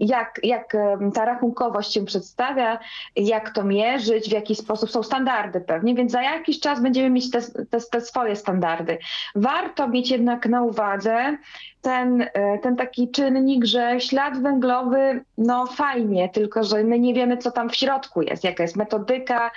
jak, 0.00 0.40
jak 0.42 0.76
ta 1.14 1.24
rachunkowość 1.24 1.92
się 1.92 2.04
przedstawia, 2.04 2.78
jak 3.16 3.50
to 3.50 3.64
mierzyć, 3.64 4.28
w 4.28 4.32
jaki 4.32 4.54
sposób 4.54 4.90
są 4.90 5.02
standardy 5.02 5.60
pewnie, 5.60 5.94
więc 5.94 6.12
za 6.12 6.22
jakiś 6.22 6.60
czas 6.60 6.82
będziemy 6.82 7.10
mieć 7.10 7.30
te, 7.30 7.42
te, 7.42 7.80
te 7.90 8.00
swoje 8.00 8.36
standardy. 8.36 8.98
Warto 9.34 9.88
mieć 9.88 10.10
jednak 10.10 10.46
na 10.46 10.62
uwadze 10.62 11.36
ten, 11.82 12.22
e, 12.22 12.58
ten 12.58 12.76
taki 12.76 13.10
czynnik, 13.10 13.64
że 13.64 14.00
ślad 14.00 14.42
węglowy, 14.42 15.24
no 15.38 15.66
fajnie, 15.66 16.28
tylko 16.28 16.64
że 16.64 16.84
my 16.84 16.98
nie 16.98 17.14
wiemy, 17.14 17.36
co 17.36 17.50
tam 17.50 17.70
w 17.70 17.76
środku 17.76 18.22
jest, 18.22 18.44
jaka 18.44 18.62
jest 18.62 18.76
metodyka, 18.76 19.50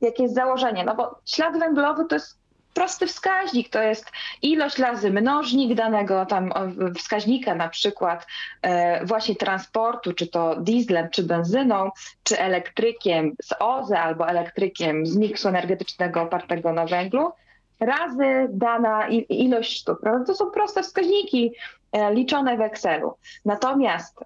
jakie 0.00 0.22
jest 0.22 0.34
założenie, 0.34 0.84
no 0.84 0.94
bo 0.94 1.18
ślad 1.26 1.58
węglowy 1.58 2.04
to 2.04 2.14
jest 2.14 2.39
prosty 2.74 3.06
wskaźnik, 3.06 3.68
to 3.68 3.82
jest 3.82 4.12
ilość 4.42 4.78
razy 4.78 5.10
mnożnik 5.10 5.74
danego 5.74 6.26
tam 6.26 6.52
wskaźnika, 6.96 7.54
na 7.54 7.68
przykład 7.68 8.26
e, 8.62 9.06
właśnie 9.06 9.36
transportu, 9.36 10.12
czy 10.12 10.26
to 10.26 10.56
dieslem, 10.56 11.10
czy 11.10 11.22
benzyną, 11.22 11.90
czy 12.22 12.38
elektrykiem 12.38 13.34
z 13.42 13.54
OZE 13.58 14.00
albo 14.00 14.28
elektrykiem 14.28 15.06
z 15.06 15.16
miksu 15.16 15.48
energetycznego 15.48 16.22
opartego 16.22 16.72
na 16.72 16.86
węglu, 16.86 17.32
razy 17.80 18.48
dana 18.50 19.08
ilość 19.28 19.80
sztuk. 19.80 20.00
To 20.26 20.34
są 20.34 20.50
proste 20.50 20.82
wskaźniki 20.82 21.52
e, 21.92 22.14
liczone 22.14 22.56
w 22.56 22.60
Excelu. 22.60 23.14
Natomiast 23.44 24.20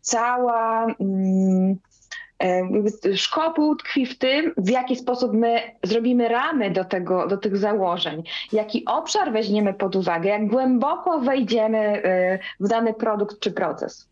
cała 0.00 0.86
mm, 1.00 1.76
Szkopuł 3.14 3.76
tkwi 3.76 4.06
w 4.06 4.18
tym, 4.18 4.54
w 4.56 4.68
jaki 4.68 4.96
sposób 4.96 5.32
my 5.32 5.60
zrobimy 5.82 6.28
ramy 6.28 6.70
do, 6.70 6.84
tego, 6.84 7.26
do 7.26 7.36
tych 7.36 7.56
założeń, 7.56 8.22
jaki 8.52 8.84
obszar 8.84 9.32
weźmiemy 9.32 9.74
pod 9.74 9.96
uwagę, 9.96 10.28
jak 10.30 10.46
głęboko 10.46 11.20
wejdziemy 11.20 11.78
e, 11.78 12.38
w 12.60 12.68
dany 12.68 12.94
produkt 12.94 13.40
czy 13.40 13.52
proces. 13.52 14.11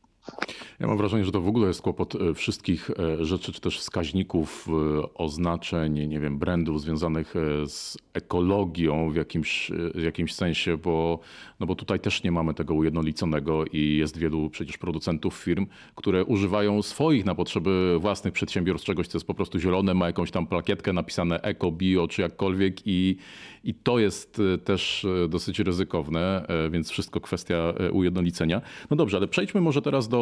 Ja 0.80 0.87
mam 0.87 0.96
wrażenie, 0.96 1.25
że 1.25 1.32
to 1.32 1.40
w 1.40 1.49
ogóle 1.49 1.68
jest 1.68 1.82
kłopot 1.82 2.14
e, 2.14 2.34
wszystkich 2.34 2.90
e, 2.90 3.25
rzeczy, 3.25 3.52
czy 3.52 3.60
też 3.60 3.78
wskaźników, 3.78 4.68
e, 4.68 5.14
oznaczeń, 5.14 6.08
nie 6.08 6.20
wiem, 6.20 6.38
brandów 6.38 6.80
związanych 6.80 7.34
z 7.66 7.99
ekologią 8.14 9.10
w 9.10 9.16
jakimś, 9.16 9.70
w 9.94 10.02
jakimś 10.02 10.34
sensie, 10.34 10.76
bo, 10.76 11.18
no 11.60 11.66
bo 11.66 11.75
tutaj 11.75 12.00
też 12.00 12.22
nie 12.22 12.32
mamy 12.32 12.54
tego 12.54 12.75
ujednoliconego 12.75 13.64
i 13.72 13.96
jest 13.96 14.18
wielu 14.18 14.50
przecież 14.50 14.78
producentów 14.78 15.34
firm, 15.34 15.66
które 15.94 16.25
używają 16.25 16.82
swoich 16.82 17.25
na 17.25 17.34
potrzeby 17.34 17.96
własnych 17.99 18.34
przedsiębiorstw 18.34 18.87
czegoś, 18.87 19.08
co 19.08 19.18
jest 19.18 19.26
po 19.26 19.34
prostu 19.34 19.58
zielone, 19.58 19.94
ma 19.94 20.06
jakąś 20.06 20.30
tam 20.30 20.46
plakietkę 20.46 20.92
napisane 20.92 21.40
eko, 21.40 21.72
bio 21.72 22.08
czy 22.08 22.22
jakkolwiek 22.22 22.87
i, 22.87 23.16
i 23.64 23.75
to 23.75 23.99
jest 23.99 24.42
też 24.64 25.06
dosyć 25.28 25.58
ryzykowne, 25.58 26.46
więc 26.70 26.90
wszystko 26.90 27.20
kwestia 27.20 27.75
ujednolicenia. 27.92 28.60
No 28.90 28.96
dobrze, 28.96 29.16
ale 29.16 29.28
przejdźmy 29.28 29.60
może 29.60 29.82
teraz 29.82 30.08
do 30.08 30.20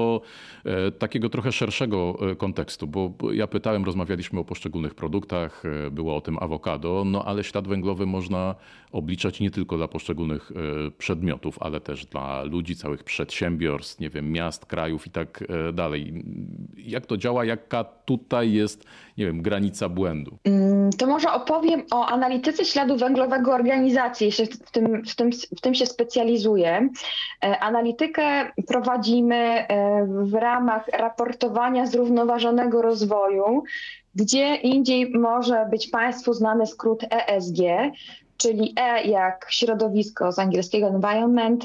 e, 0.64 0.90
takiego 0.90 1.28
trochę 1.28 1.52
szerszego 1.52 2.19
e, 2.31 2.37
kontekstu, 2.37 2.87
bo 2.87 3.12
ja 3.33 3.47
pytałem, 3.47 3.85
rozmawialiśmy 3.85 4.40
o 4.40 4.45
poszczególnych 4.45 4.95
produktach, 4.95 5.62
e, 5.87 5.90
było 5.90 6.17
o 6.17 6.21
tym 6.21 6.38
awokado, 6.40 7.02
no 7.07 7.25
ale 7.25 7.45
ślad 7.45 7.69
węglowy 7.69 8.07
można 8.07 8.55
obliczać 8.93 9.40
nie 9.40 9.50
tylko 9.50 9.76
dla 9.76 9.88
poszczególnych 9.88 10.52
przedmiotów, 10.99 11.59
ale 11.61 11.81
też 11.81 12.07
dla 12.07 12.43
ludzi, 12.43 12.76
całych 12.76 13.05
przedsiębiorstw, 13.05 14.00
nie 14.00 14.11
wiem, 14.11 14.33
miast, 14.33 14.67
krajów 14.67 15.07
i 15.07 15.11
tak 15.11 15.45
dalej. 15.73 16.25
Jak 16.76 17.07
to 17.07 17.17
działa, 17.17 17.45
jaka 17.45 17.85
tutaj 17.85 18.52
jest, 18.52 18.85
nie 19.19 19.26
wiem, 19.26 19.43
granica 19.43 19.88
błędu? 19.88 20.38
Mm, 20.45 20.90
to 20.90 21.07
może 21.07 21.33
opowiem 21.33 21.83
o 21.90 22.07
analityce 22.07 22.64
śladu 22.64 22.97
węglowego 22.97 23.55
organizacji, 23.55 24.26
jeśli 24.26 24.47
w 24.47 24.71
tym, 24.71 25.02
w 25.05 25.17
tym, 25.17 25.31
w 25.57 25.61
tym 25.61 25.75
się 25.75 25.87
specjalizuję. 25.87 26.88
Analitykę 27.61 28.52
prowadzimy 28.67 29.67
w 30.07 30.35
ramach 30.35 30.88
raportowania 30.88 31.87
zrównoważonego 31.87 32.83
rozwoju, 32.83 33.62
gdzie 34.14 34.54
indziej 34.54 35.11
może 35.11 35.66
być 35.71 35.88
Państwu 35.90 36.33
znany 36.33 36.66
skrót 36.66 37.04
ESG, 37.11 37.59
czyli 38.37 38.75
E 38.76 39.04
jak 39.04 39.47
środowisko 39.50 40.33
z 40.33 40.38
angielskiego 40.38 40.87
environment, 40.87 41.64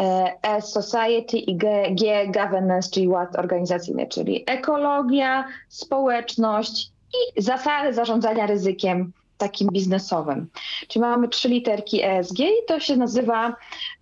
e, 0.00 0.34
S 0.42 0.72
society 0.72 1.36
i 1.36 1.56
G, 1.56 1.90
G 1.90 2.26
governance, 2.26 2.90
czyli 2.90 3.08
ład 3.08 3.38
organizacyjny, 3.38 4.06
czyli 4.06 4.44
ekologia, 4.46 5.44
społeczność 5.68 6.90
i 7.14 7.42
zasady 7.42 7.92
zarządzania 7.92 8.46
ryzykiem 8.46 9.12
takim 9.38 9.68
biznesowym. 9.68 10.46
Czyli 10.88 11.00
mamy 11.00 11.28
trzy 11.28 11.48
literki 11.48 12.02
ESG 12.02 12.40
i 12.40 12.66
to 12.68 12.80
się 12.80 12.96
nazywa 12.96 13.56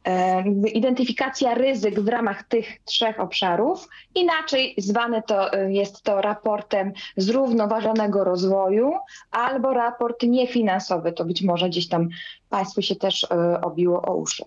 e, 0.05 0.49
identyfikacja 0.69 1.55
ryzyk 1.55 2.01
w 2.01 2.09
ramach 2.09 2.43
tych 2.43 2.83
trzech 2.85 3.21
obszarów. 3.21 3.89
Inaczej 4.15 4.75
zwane 4.79 5.23
to 5.23 5.53
e, 5.53 5.73
jest 5.73 6.03
to 6.03 6.21
raportem 6.21 6.93
zrównoważonego 7.17 8.25
rozwoju 8.25 8.93
albo 9.31 9.75
raport 9.75 10.23
niefinansowy. 10.23 11.13
To 11.13 11.25
być 11.25 11.43
może 11.43 11.69
gdzieś 11.69 11.89
tam 11.89 12.09
Państwu 12.53 12.83
się 12.83 12.97
też 12.97 13.25
e, 13.25 13.61
obiło 13.61 14.03
o 14.03 14.15
uszy. 14.15 14.45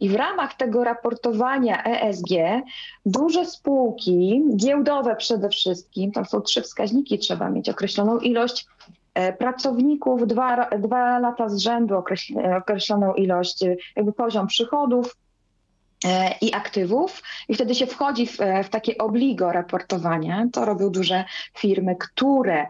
I 0.00 0.08
w 0.08 0.14
ramach 0.14 0.54
tego 0.54 0.84
raportowania 0.84 1.84
ESG 1.84 2.30
duże 3.06 3.46
spółki, 3.46 4.42
giełdowe 4.56 5.16
przede 5.16 5.48
wszystkim, 5.48 6.12
tam 6.12 6.24
są 6.24 6.40
trzy 6.40 6.62
wskaźniki, 6.62 7.18
trzeba 7.18 7.50
mieć 7.50 7.68
określoną 7.68 8.18
ilość 8.18 8.66
pracowników 9.38 10.26
dwa, 10.26 10.68
dwa 10.78 11.18
lata 11.18 11.48
z 11.48 11.58
rzędu 11.58 11.94
określoną 12.56 13.14
ilość, 13.14 13.62
e, 13.62 13.76
jakby 13.96 14.12
poziom 14.12 14.46
przychodów 14.46 15.16
e, 16.04 16.34
i 16.40 16.54
aktywów 16.54 17.22
i 17.48 17.54
wtedy 17.54 17.74
się 17.74 17.86
wchodzi 17.86 18.26
w, 18.26 18.38
w 18.64 18.68
takie 18.68 18.98
obligo 18.98 19.52
raportowanie. 19.52 20.48
To 20.52 20.64
robią 20.64 20.90
duże 20.90 21.24
firmy, 21.58 21.96
które 21.96 22.66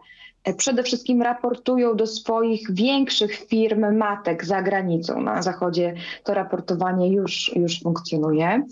przede 0.57 0.83
wszystkim 0.83 1.23
raportują 1.23 1.97
do 1.97 2.07
swoich 2.07 2.75
większych 2.75 3.37
firm 3.37 3.97
matek 3.97 4.45
za 4.45 4.63
granicą. 4.63 5.23
Na 5.23 5.43
zachodzie 5.43 5.95
to 6.25 6.35
raportowanie 6.35 7.09
już, 7.09 7.57
już 7.57 7.81
funkcjonuje. 7.81 8.63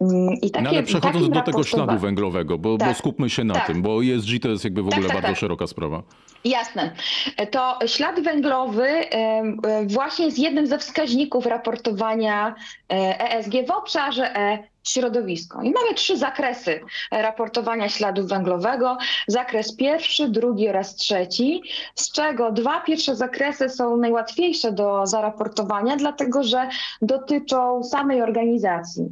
Mm, 0.00 0.34
I 0.42 0.50
takie, 0.50 0.64
no 0.64 0.70
ale 0.70 0.82
przechodząc 0.82 1.28
do 1.30 1.40
tego 1.40 1.64
śladu 1.64 1.98
węglowego, 1.98 2.58
bo, 2.58 2.78
tak, 2.78 2.88
bo 2.88 2.94
skupmy 2.94 3.30
się 3.30 3.44
na 3.44 3.54
tak. 3.54 3.66
tym, 3.66 3.82
bo 3.82 4.04
ESG 4.04 4.42
to 4.42 4.48
jest 4.48 4.64
jakby 4.64 4.82
w 4.82 4.88
tak, 4.88 4.98
ogóle 4.98 5.08
tak, 5.08 5.16
bardzo 5.16 5.32
tak. 5.32 5.38
szeroka 5.38 5.66
sprawa. 5.66 6.02
Jasne. 6.44 6.92
To 7.50 7.78
ślad 7.86 8.20
węglowy 8.20 8.88
właśnie 9.86 10.24
jest 10.24 10.38
jednym 10.38 10.66
ze 10.66 10.78
wskaźników 10.78 11.46
raportowania 11.46 12.54
ESG 12.88 13.52
w 13.66 13.70
obszarze 13.70 14.36
E 14.36 14.58
środowisko. 14.84 15.62
I 15.62 15.70
mamy 15.70 15.94
trzy 15.94 16.16
zakresy 16.16 16.80
raportowania 17.10 17.88
śladu 17.88 18.26
węglowego. 18.26 18.98
Zakres 19.26 19.76
pierwszy, 19.76 20.28
drugi 20.28 20.68
oraz 20.68 20.96
trzeci, 20.96 21.62
z 21.94 22.12
czego 22.12 22.52
dwa 22.52 22.80
pierwsze 22.80 23.16
zakresy 23.16 23.68
są 23.68 23.96
najłatwiejsze 23.96 24.72
do 24.72 25.06
zaraportowania, 25.06 25.96
dlatego 25.96 26.42
że 26.42 26.68
dotyczą 27.02 27.84
samej 27.84 28.22
organizacji. 28.22 29.04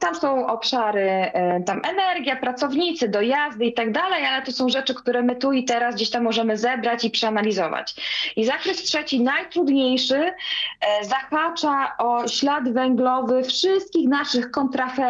Tam 0.00 0.14
są 0.14 0.46
obszary, 0.46 1.10
e, 1.10 1.62
tam 1.62 1.80
energia, 1.84 2.36
pracownicy, 2.36 3.08
dojazdy 3.08 3.64
i 3.64 3.74
tak 3.74 3.92
dalej, 3.92 4.26
ale 4.26 4.42
to 4.42 4.52
są 4.52 4.68
rzeczy, 4.68 4.94
które 4.94 5.22
my 5.22 5.36
tu 5.36 5.52
i 5.52 5.64
teraz 5.64 5.94
gdzieś 5.94 6.10
tam 6.10 6.22
możemy 6.22 6.58
zebrać 6.58 7.04
i 7.04 7.10
przeanalizować. 7.10 7.94
I 8.36 8.44
zakres 8.44 8.82
trzeci, 8.82 9.22
najtrudniejszy, 9.22 10.16
e, 10.16 10.34
zahacza 11.04 11.96
o 11.98 12.28
ślad 12.28 12.72
węglowy 12.72 13.42
wszystkich 13.42 14.08
naszych 14.08 14.50
kontrahentów, 14.50 15.03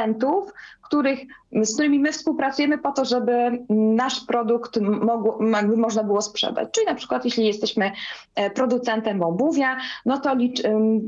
których, 0.85 1.21
z 1.53 1.75
którymi 1.75 1.99
my 1.99 2.13
współpracujemy 2.13 2.79
po 2.79 2.93
to, 2.93 3.05
żeby 3.05 3.65
nasz 3.69 4.21
produkt 4.21 4.81
mogło, 4.81 5.39
można 5.77 6.05
było 6.05 6.23
sprzedać. 6.23 6.69
Czyli 6.73 6.87
na 6.87 6.95
przykład 6.95 7.25
jeśli 7.25 7.47
jesteśmy 7.47 7.93
e, 8.35 8.51
producentem 8.51 9.23
obuwia, 9.23 9.77
no 10.07 10.19
to, 10.19 10.37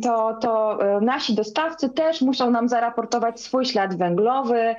to, 0.03 0.39
to 0.41 0.83
e, 0.97 1.01
nasi 1.01 1.35
dostawcy 1.35 1.89
też 1.89 2.21
muszą 2.21 2.51
nam 2.51 2.69
zaraportować 2.69 3.41
swój 3.41 3.67
ślad 3.67 3.97
węglowy 3.99 4.59
e, 4.61 4.77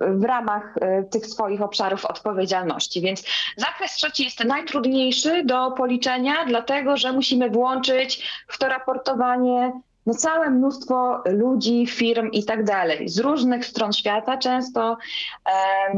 w 0.00 0.24
ramach 0.24 0.74
tych 1.10 1.26
swoich 1.26 1.62
obszarów 1.62 2.04
odpowiedzialności. 2.04 3.00
Więc 3.00 3.24
zakres 3.56 3.92
trzeci 3.92 4.24
jest 4.24 4.44
najtrudniejszy 4.44 5.44
do 5.44 5.70
policzenia, 5.70 6.34
dlatego 6.46 6.96
że 6.96 7.12
musimy 7.12 7.50
włączyć 7.50 8.44
w 8.48 8.58
to 8.58 8.68
raportowanie 8.68 9.72
no 10.06 10.14
całe 10.14 10.50
mnóstwo 10.50 11.22
ludzi, 11.26 11.86
firm 11.86 12.30
i 12.30 12.44
tak 12.44 12.64
dalej, 12.64 13.08
z 13.08 13.18
różnych 13.18 13.66
stron 13.66 13.92
świata 13.92 14.36
często, 14.36 14.96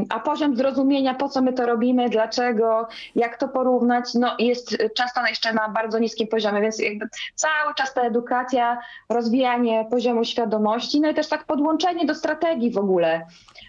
a 0.09 0.19
poziom 0.19 0.55
zrozumienia, 0.55 1.13
po 1.13 1.29
co 1.29 1.41
my 1.41 1.53
to 1.53 1.65
robimy, 1.65 2.09
dlaczego, 2.09 2.87
jak 3.15 3.37
to 3.37 3.47
porównać, 3.47 4.13
no 4.13 4.35
jest 4.39 4.77
często 4.95 5.25
jeszcze 5.27 5.53
na 5.53 5.69
bardzo 5.69 5.99
niskim 5.99 6.27
poziomie, 6.27 6.61
więc 6.61 6.79
jakby 6.79 7.07
cały 7.35 7.73
czas 7.75 7.93
ta 7.93 8.01
edukacja, 8.01 8.77
rozwijanie 9.09 9.87
poziomu 9.89 10.23
świadomości, 10.23 11.01
no 11.01 11.09
i 11.09 11.13
też 11.13 11.27
tak 11.27 11.45
podłączenie 11.45 12.05
do 12.05 12.15
strategii 12.15 12.71
w 12.71 12.77
ogóle 12.77 13.25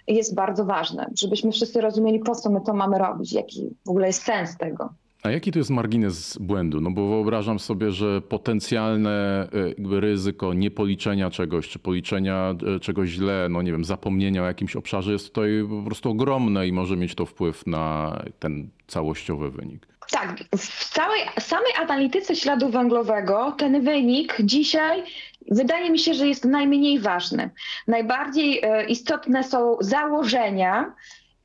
jest 0.07 0.35
bardzo 0.35 0.64
ważne, 0.64 1.11
żebyśmy 1.18 1.52
wszyscy 1.52 1.80
rozumieli, 1.80 2.18
po 2.18 2.35
co 2.35 2.50
my 2.50 2.61
to 2.61 2.75
mamy 2.75 2.99
robić, 2.99 3.33
jaki 3.33 3.71
w 3.87 3.90
ogóle 3.90 4.07
jest 4.07 4.23
sens 4.23 4.57
tego. 4.57 4.90
A 5.23 5.31
jaki 5.31 5.53
to 5.53 5.59
jest 5.59 5.71
margines 5.71 6.39
błędu? 6.39 6.81
No 6.81 6.91
bo 6.91 7.09
wyobrażam 7.09 7.59
sobie, 7.59 7.91
że 7.91 8.21
potencjalne 8.21 9.49
e, 9.95 10.01
ryzyko 10.01 10.55
niepoliczenia 10.55 11.31
czegoś, 11.31 11.69
czy 11.69 11.79
policzenia 11.79 12.55
e, 12.77 12.81
czegoś 12.81 13.09
źle, 13.09 13.47
no 13.51 13.63
nie 13.63 13.73
wiem, 13.73 13.85
zapomnienia 13.85 14.43
o 14.43 14.47
jakimś 14.47 14.77
obszarze 14.77 15.13
jest 15.13 15.27
tutaj 15.27 15.51
po 15.69 15.83
prostu 15.83 16.11
ogromne 16.11 16.69
i 16.69 16.73
może 16.73 16.97
mieć 16.97 17.15
to 17.15 17.27
wpływ 17.27 17.67
na 17.67 18.17
ten 18.39 18.69
całościowy 18.87 19.51
wynik. 19.51 19.87
Tak, 20.11 20.45
w 20.57 20.89
całej 20.89 21.21
samej 21.41 21.73
analityce 21.83 22.37
śladu 22.37 22.69
węglowego 22.69 23.55
ten 23.59 23.85
wynik 23.85 24.37
dzisiaj 24.41 25.03
wydaje 25.51 25.91
mi 25.91 25.99
się, 25.99 26.15
że 26.15 26.29
jest 26.29 26.45
najmniej 26.45 27.01
ważny. 27.01 27.51
Najbardziej 27.87 28.61
e, 28.63 28.85
istotne 28.85 29.45
są 29.45 29.77
założenia, 29.81 30.95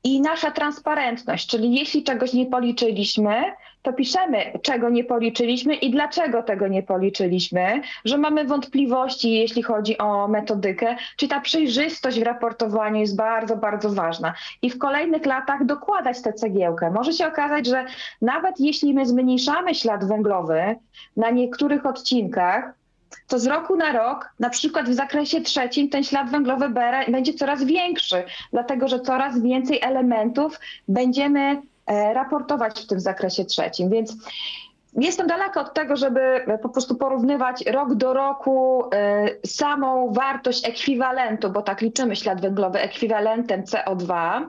i 0.03 0.22
nasza 0.22 0.51
transparentność, 0.51 1.48
czyli 1.48 1.75
jeśli 1.75 2.03
czegoś 2.03 2.34
nie 2.34 2.46
policzyliśmy, 2.46 3.44
to 3.83 3.93
piszemy, 3.93 4.59
czego 4.61 4.89
nie 4.89 5.03
policzyliśmy 5.03 5.75
i 5.75 5.91
dlaczego 5.91 6.43
tego 6.43 6.67
nie 6.67 6.83
policzyliśmy, 6.83 7.81
że 8.05 8.17
mamy 8.17 8.45
wątpliwości, 8.45 9.33
jeśli 9.33 9.63
chodzi 9.63 9.97
o 9.97 10.27
metodykę, 10.27 10.95
czyli 11.17 11.29
ta 11.29 11.39
przejrzystość 11.39 12.19
w 12.19 12.23
raportowaniu 12.23 12.99
jest 12.99 13.15
bardzo, 13.15 13.57
bardzo 13.57 13.89
ważna. 13.89 14.33
I 14.61 14.69
w 14.69 14.77
kolejnych 14.77 15.25
latach 15.25 15.65
dokładać 15.65 16.21
tę 16.21 16.33
cegiełkę. 16.33 16.91
Może 16.91 17.13
się 17.13 17.27
okazać, 17.27 17.67
że 17.67 17.85
nawet 18.21 18.59
jeśli 18.59 18.93
my 18.93 19.05
zmniejszamy 19.05 19.75
ślad 19.75 20.07
węglowy 20.07 20.75
na 21.17 21.29
niektórych 21.29 21.85
odcinkach, 21.85 22.73
to 23.27 23.39
z 23.39 23.47
roku 23.47 23.75
na 23.75 23.91
rok, 23.91 24.29
na 24.39 24.49
przykład 24.49 24.89
w 24.89 24.93
zakresie 24.93 25.41
trzecim, 25.41 25.89
ten 25.89 26.03
ślad 26.03 26.29
węglowy 26.29 26.69
będzie 27.07 27.33
coraz 27.33 27.63
większy, 27.63 28.23
dlatego 28.51 28.87
że 28.87 28.99
coraz 28.99 29.41
więcej 29.41 29.79
elementów 29.81 30.59
będziemy 30.87 31.61
raportować 31.87 32.81
w 32.81 32.87
tym 32.87 32.99
zakresie 32.99 33.45
trzecim. 33.45 33.89
Więc 33.89 34.15
Jestem 34.95 35.27
daleka 35.27 35.61
od 35.61 35.73
tego, 35.73 35.95
żeby 35.95 36.45
po 36.61 36.69
prostu 36.69 36.95
porównywać 36.95 37.65
rok 37.65 37.95
do 37.95 38.13
roku 38.13 38.83
e, 38.93 39.29
samą 39.45 40.13
wartość 40.13 40.67
ekwiwalentu, 40.67 41.49
bo 41.49 41.61
tak 41.61 41.81
liczymy 41.81 42.15
ślad 42.15 42.41
węglowy 42.41 42.79
ekwiwalentem 42.79 43.63
CO2. 43.63 44.41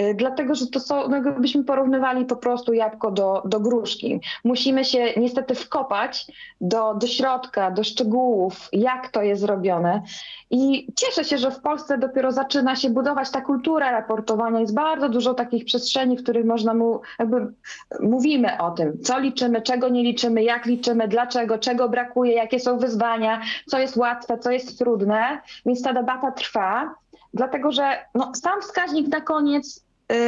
Y, 0.00 0.14
dlatego 0.14 0.54
że 0.54 0.66
to 0.66 0.80
są, 0.80 1.08
no 1.08 1.16
jakbyśmy 1.16 1.64
porównywali 1.64 2.24
po 2.24 2.36
prostu 2.36 2.72
jabłko 2.72 3.10
do, 3.10 3.42
do 3.44 3.60
gruszki. 3.60 4.20
Musimy 4.44 4.84
się 4.84 5.12
niestety 5.16 5.54
wkopać 5.54 6.26
do, 6.60 6.94
do 6.94 7.06
środka, 7.06 7.70
do 7.70 7.84
szczegółów, 7.84 8.68
jak 8.72 9.08
to 9.08 9.22
jest 9.22 9.40
zrobione. 9.40 10.02
I 10.50 10.86
cieszę 10.96 11.24
się, 11.24 11.38
że 11.38 11.50
w 11.50 11.60
Polsce 11.60 11.98
dopiero 11.98 12.32
zaczyna 12.32 12.76
się 12.76 12.90
budować 12.90 13.30
ta 13.30 13.40
kultura 13.40 13.90
raportowania. 13.90 14.60
Jest 14.60 14.74
bardzo 14.74 15.08
dużo 15.08 15.34
takich 15.34 15.64
przestrzeni, 15.64 16.16
w 16.16 16.22
których 16.22 16.46
można 16.46 16.74
mu, 16.74 17.00
jakby 17.18 17.52
mówimy 18.00 18.58
o 18.58 18.70
tym, 18.70 18.98
co 19.02 19.18
liczymy, 19.18 19.62
czego 19.62 19.88
nie 19.88 20.02
liczymy, 20.02 20.42
jak 20.42 20.66
liczymy, 20.66 21.08
dlaczego, 21.08 21.58
czego 21.58 21.88
brakuje, 21.88 22.32
jakie 22.32 22.60
są 22.60 22.78
wyzwania, 22.78 23.40
co 23.66 23.78
jest 23.78 23.96
łatwe, 23.96 24.38
co 24.38 24.50
jest 24.50 24.78
trudne. 24.78 25.40
Więc 25.66 25.82
ta 25.82 25.92
debata 25.92 26.32
trwa 26.32 26.94
dlatego 27.34 27.72
że 27.72 28.04
no, 28.14 28.32
sam 28.34 28.60
wskaźnik 28.60 29.08
na 29.08 29.20
koniec 29.20 29.84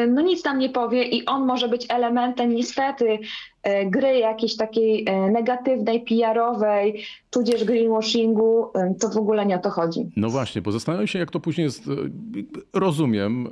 no 0.08 0.22
nic 0.22 0.44
nam 0.44 0.58
nie 0.58 0.68
powie 0.68 1.02
i 1.02 1.26
on 1.26 1.46
może 1.46 1.68
być 1.68 1.86
elementem 1.88 2.54
niestety 2.54 3.18
E, 3.64 3.86
gry 3.86 4.18
jakiejś 4.18 4.56
takiej 4.56 5.04
e, 5.08 5.30
negatywnej, 5.30 6.00
PR-owej, 6.00 7.04
tudzież 7.30 7.64
greenwashingu, 7.64 8.70
to 9.00 9.08
w 9.08 9.16
ogóle 9.16 9.46
nie 9.46 9.56
o 9.56 9.58
to 9.58 9.70
chodzi. 9.70 10.10
No 10.16 10.30
właśnie, 10.30 10.62
bo 10.62 10.72
zastanawiam 10.72 11.06
się, 11.06 11.18
jak 11.18 11.30
to 11.30 11.40
później 11.40 11.64
jest. 11.64 11.90
Rozumiem, 12.72 13.48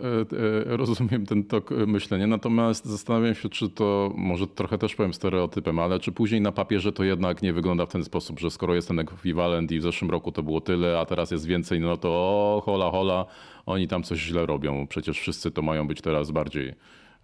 rozumiem 0.67 1.27
ten 1.27 1.45
tok 1.45 1.71
myślenia, 1.71 2.27
natomiast 2.27 2.85
zastanawiam 2.85 3.35
się, 3.35 3.49
czy 3.49 3.69
to, 3.71 4.13
może 4.15 4.47
trochę 4.47 4.79
też 4.79 4.95
powiem 4.95 5.15
stereotypem, 5.15 5.79
ale 5.79 6.01
czy 6.01 6.13
później 6.13 6.41
na 6.41 6.53
papierze 6.53 6.93
to 6.93 7.05
jednak 7.05 7.43
nie 7.43 7.53
wygląda 7.53 7.87
w 7.87 7.93
ten 7.93 8.05
sposób, 8.05 8.41
że 8.41 8.51
skoro 8.51 8.75
jest 8.75 8.89
ten 8.89 8.99
ekwiwalent 8.99 9.73
i 9.73 9.79
w 9.79 9.83
zeszłym 9.83 10.11
roku 10.11 10.33
to 10.33 10.43
było 10.43 10.61
tyle, 10.61 10.99
a 10.99 11.07
teraz 11.07 11.31
jest 11.31 11.47
więcej, 11.47 11.81
no 11.81 11.97
to 11.97 12.09
o, 12.09 12.63
hola, 12.67 12.91
hola, 12.91 13.27
oni 13.67 13.89
tam 13.89 14.03
coś 14.03 14.19
źle 14.19 14.47
robią. 14.47 14.87
Przecież 14.87 15.21
wszyscy 15.21 15.51
to 15.51 15.63
mają 15.63 15.87
być 15.87 16.01
teraz 16.01 16.31
bardziej 16.31 16.75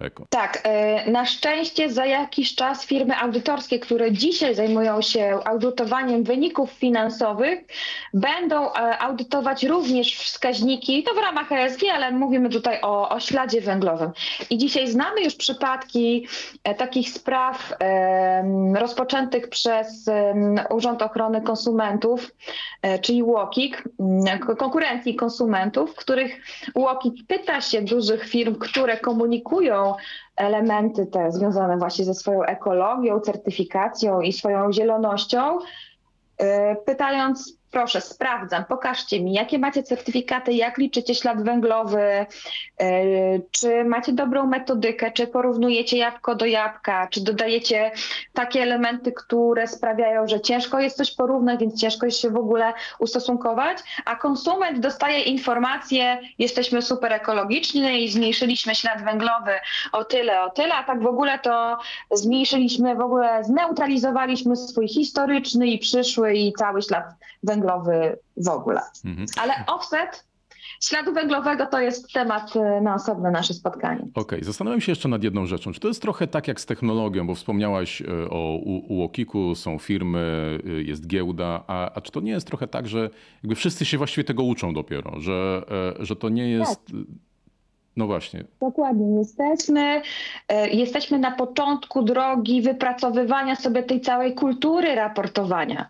Eko. 0.00 0.26
Tak, 0.30 0.60
e, 0.62 1.10
na 1.10 1.26
szczęście 1.26 1.90
za 1.90 2.06
jakiś 2.06 2.54
czas 2.54 2.86
firmy 2.86 3.16
audytorskie, 3.16 3.78
które 3.78 4.12
dzisiaj 4.12 4.54
zajmują 4.54 5.02
się 5.02 5.40
audytowaniem 5.44 6.24
wyników 6.24 6.70
finansowych, 6.70 7.58
będą 8.14 8.72
e, 8.72 8.98
audytować 8.98 9.64
również 9.64 10.14
wskaźniki, 10.14 11.02
to 11.02 11.14
w 11.14 11.18
ramach 11.18 11.52
ESG, 11.52 11.80
ale 11.94 12.12
mówimy 12.12 12.48
tutaj 12.48 12.78
o, 12.82 13.08
o 13.08 13.20
śladzie 13.20 13.60
węglowym. 13.60 14.10
I 14.50 14.58
dzisiaj 14.58 14.88
znamy 14.88 15.20
już 15.20 15.34
przypadki 15.34 16.26
e, 16.64 16.74
takich 16.74 17.10
spraw 17.10 17.72
rozpoczętych 18.74 19.48
przez 19.48 20.10
Urząd 20.70 21.02
Ochrony 21.02 21.42
Konsumentów, 21.42 22.34
czyli 23.00 23.22
UOKiK, 23.22 23.88
konkurencji 24.58 25.14
konsumentów, 25.14 25.92
w 25.92 25.94
których 25.94 26.40
UOKiK 26.74 27.14
pyta 27.26 27.60
się 27.60 27.82
dużych 27.82 28.28
firm, 28.28 28.54
które 28.54 28.96
komunikują 28.96 29.87
elementy 30.36 31.06
te 31.06 31.32
związane 31.32 31.76
właśnie 31.76 32.04
ze 32.04 32.14
swoją 32.14 32.42
ekologią, 32.42 33.20
certyfikacją 33.20 34.20
i 34.20 34.32
swoją 34.32 34.72
zielonością, 34.72 35.58
y, 35.58 36.44
pytając 36.86 37.57
proszę, 37.70 38.00
sprawdzam, 38.00 38.64
pokażcie 38.64 39.20
mi, 39.20 39.32
jakie 39.32 39.58
macie 39.58 39.82
certyfikaty, 39.82 40.52
jak 40.52 40.78
liczycie 40.78 41.14
ślad 41.14 41.42
węglowy, 41.42 42.00
e, 42.00 42.26
czy 43.50 43.84
macie 43.84 44.12
dobrą 44.12 44.46
metodykę, 44.46 45.12
czy 45.12 45.26
porównujecie 45.26 45.98
jabłko 45.98 46.34
do 46.34 46.46
jabłka, 46.46 47.08
czy 47.10 47.24
dodajecie 47.24 47.90
takie 48.32 48.62
elementy, 48.62 49.12
które 49.12 49.66
sprawiają, 49.66 50.28
że 50.28 50.40
ciężko 50.40 50.80
jest 50.80 50.96
coś 50.96 51.14
porównać, 51.14 51.60
więc 51.60 51.80
ciężko 51.80 52.06
jest 52.06 52.20
się 52.20 52.30
w 52.30 52.36
ogóle 52.36 52.72
ustosunkować, 52.98 53.78
a 54.04 54.16
konsument 54.16 54.80
dostaje 54.80 55.20
informację, 55.22 56.20
jesteśmy 56.38 56.82
super 56.82 57.12
ekologiczni 57.12 58.04
i 58.04 58.10
zmniejszyliśmy 58.10 58.74
ślad 58.74 59.04
węglowy 59.04 59.52
o 59.92 60.04
tyle, 60.04 60.42
o 60.42 60.50
tyle, 60.50 60.74
a 60.74 60.84
tak 60.84 61.02
w 61.02 61.06
ogóle 61.06 61.38
to 61.38 61.78
zmniejszyliśmy, 62.10 62.94
w 62.94 63.00
ogóle 63.00 63.44
zneutralizowaliśmy 63.44 64.56
swój 64.56 64.88
historyczny 64.88 65.66
i 65.66 65.78
przyszły 65.78 66.34
i 66.34 66.52
cały 66.52 66.82
ślad 66.82 67.04
węglowy 67.42 67.57
węglowy 67.58 68.18
w 68.36 68.48
ogóle. 68.48 68.80
Mhm. 69.04 69.26
Ale 69.36 69.54
offset 69.66 70.28
śladu 70.80 71.12
węglowego 71.12 71.66
to 71.66 71.80
jest 71.80 72.12
temat 72.12 72.56
e, 72.56 72.80
na 72.80 72.94
osobne 72.94 73.30
nasze 73.30 73.54
spotkanie. 73.54 74.00
Okej, 74.00 74.10
okay. 74.14 74.44
zastanawiam 74.44 74.80
się 74.80 74.92
jeszcze 74.92 75.08
nad 75.08 75.22
jedną 75.22 75.46
rzeczą. 75.46 75.72
Czy 75.72 75.80
to 75.80 75.88
jest 75.88 76.02
trochę 76.02 76.26
tak 76.26 76.48
jak 76.48 76.60
z 76.60 76.66
technologią, 76.66 77.26
bo 77.26 77.34
wspomniałaś 77.34 78.02
e, 78.02 78.06
o 78.30 78.58
UOKiK-u, 78.88 79.54
są 79.54 79.78
firmy, 79.78 80.58
e, 80.66 80.70
jest 80.70 81.06
giełda, 81.06 81.64
a, 81.66 81.94
a, 81.94 82.00
czy 82.00 82.12
to 82.12 82.20
nie 82.20 82.32
jest 82.32 82.46
trochę 82.46 82.66
tak, 82.66 82.88
że 82.88 83.10
jakby 83.42 83.54
wszyscy 83.54 83.84
się 83.84 83.98
właściwie 83.98 84.24
tego 84.24 84.42
uczą 84.42 84.74
dopiero, 84.74 85.20
że, 85.20 85.62
że 85.98 86.16
to 86.16 86.28
nie 86.28 86.50
jest... 86.50 86.86
Tak. 86.86 86.96
No 87.96 88.06
właśnie. 88.06 88.44
Dokładnie. 88.60 89.18
Jesteśmy, 89.18 90.02
jesteśmy 90.72 91.18
na 91.18 91.30
początku 91.30 92.02
drogi 92.02 92.62
wypracowywania 92.62 93.56
sobie 93.56 93.82
tej 93.82 94.00
całej 94.00 94.34
kultury 94.34 94.94
raportowania 94.94 95.88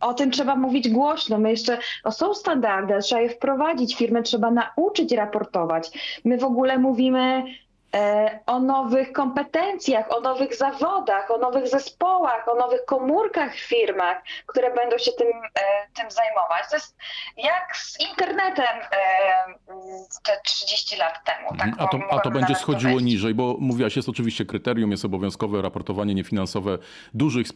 o 0.00 0.14
tym 0.14 0.30
trzeba 0.30 0.56
mówić 0.56 0.88
głośno. 0.88 1.38
My 1.38 1.50
jeszcze, 1.50 1.78
no 2.04 2.12
są 2.12 2.34
standardy, 2.34 2.98
trzeba 3.02 3.20
je 3.20 3.28
wprowadzić, 3.28 3.96
firmy 3.96 4.22
trzeba 4.22 4.50
nauczyć 4.50 5.12
raportować. 5.12 5.90
My 6.24 6.38
w 6.38 6.44
ogóle 6.44 6.78
mówimy 6.78 7.44
o 8.46 8.60
nowych 8.60 9.12
kompetencjach, 9.12 10.16
o 10.16 10.20
nowych 10.20 10.56
zawodach, 10.56 11.30
o 11.30 11.38
nowych 11.38 11.68
zespołach, 11.68 12.48
o 12.48 12.54
nowych 12.54 12.84
komórkach 12.84 13.54
w 13.54 13.58
firmach, 13.58 14.22
które 14.46 14.74
będą 14.74 14.98
się 14.98 15.12
tym, 15.12 15.28
e, 15.28 15.60
tym 15.94 16.10
zajmować. 16.10 16.70
To 16.70 16.76
jest 16.76 16.96
jak 17.36 17.76
z 17.76 18.00
internetem 18.00 18.76
e, 18.92 19.54
te 20.22 20.32
30 20.44 20.96
lat 20.96 21.24
temu. 21.24 21.58
Tak 21.58 21.70
a 21.78 21.88
to, 21.88 21.98
a 22.10 22.20
to 22.20 22.30
będzie 22.30 22.54
schodziło 22.54 22.92
powiedzieć. 22.92 23.12
niżej, 23.12 23.34
bo 23.34 23.56
mówiłaś, 23.60 23.96
jest 23.96 24.08
oczywiście 24.08 24.44
kryterium, 24.44 24.90
jest 24.90 25.04
obowiązkowe 25.04 25.62
raportowanie 25.62 26.14
niefinansowe 26.14 26.78
dużych 27.14 27.46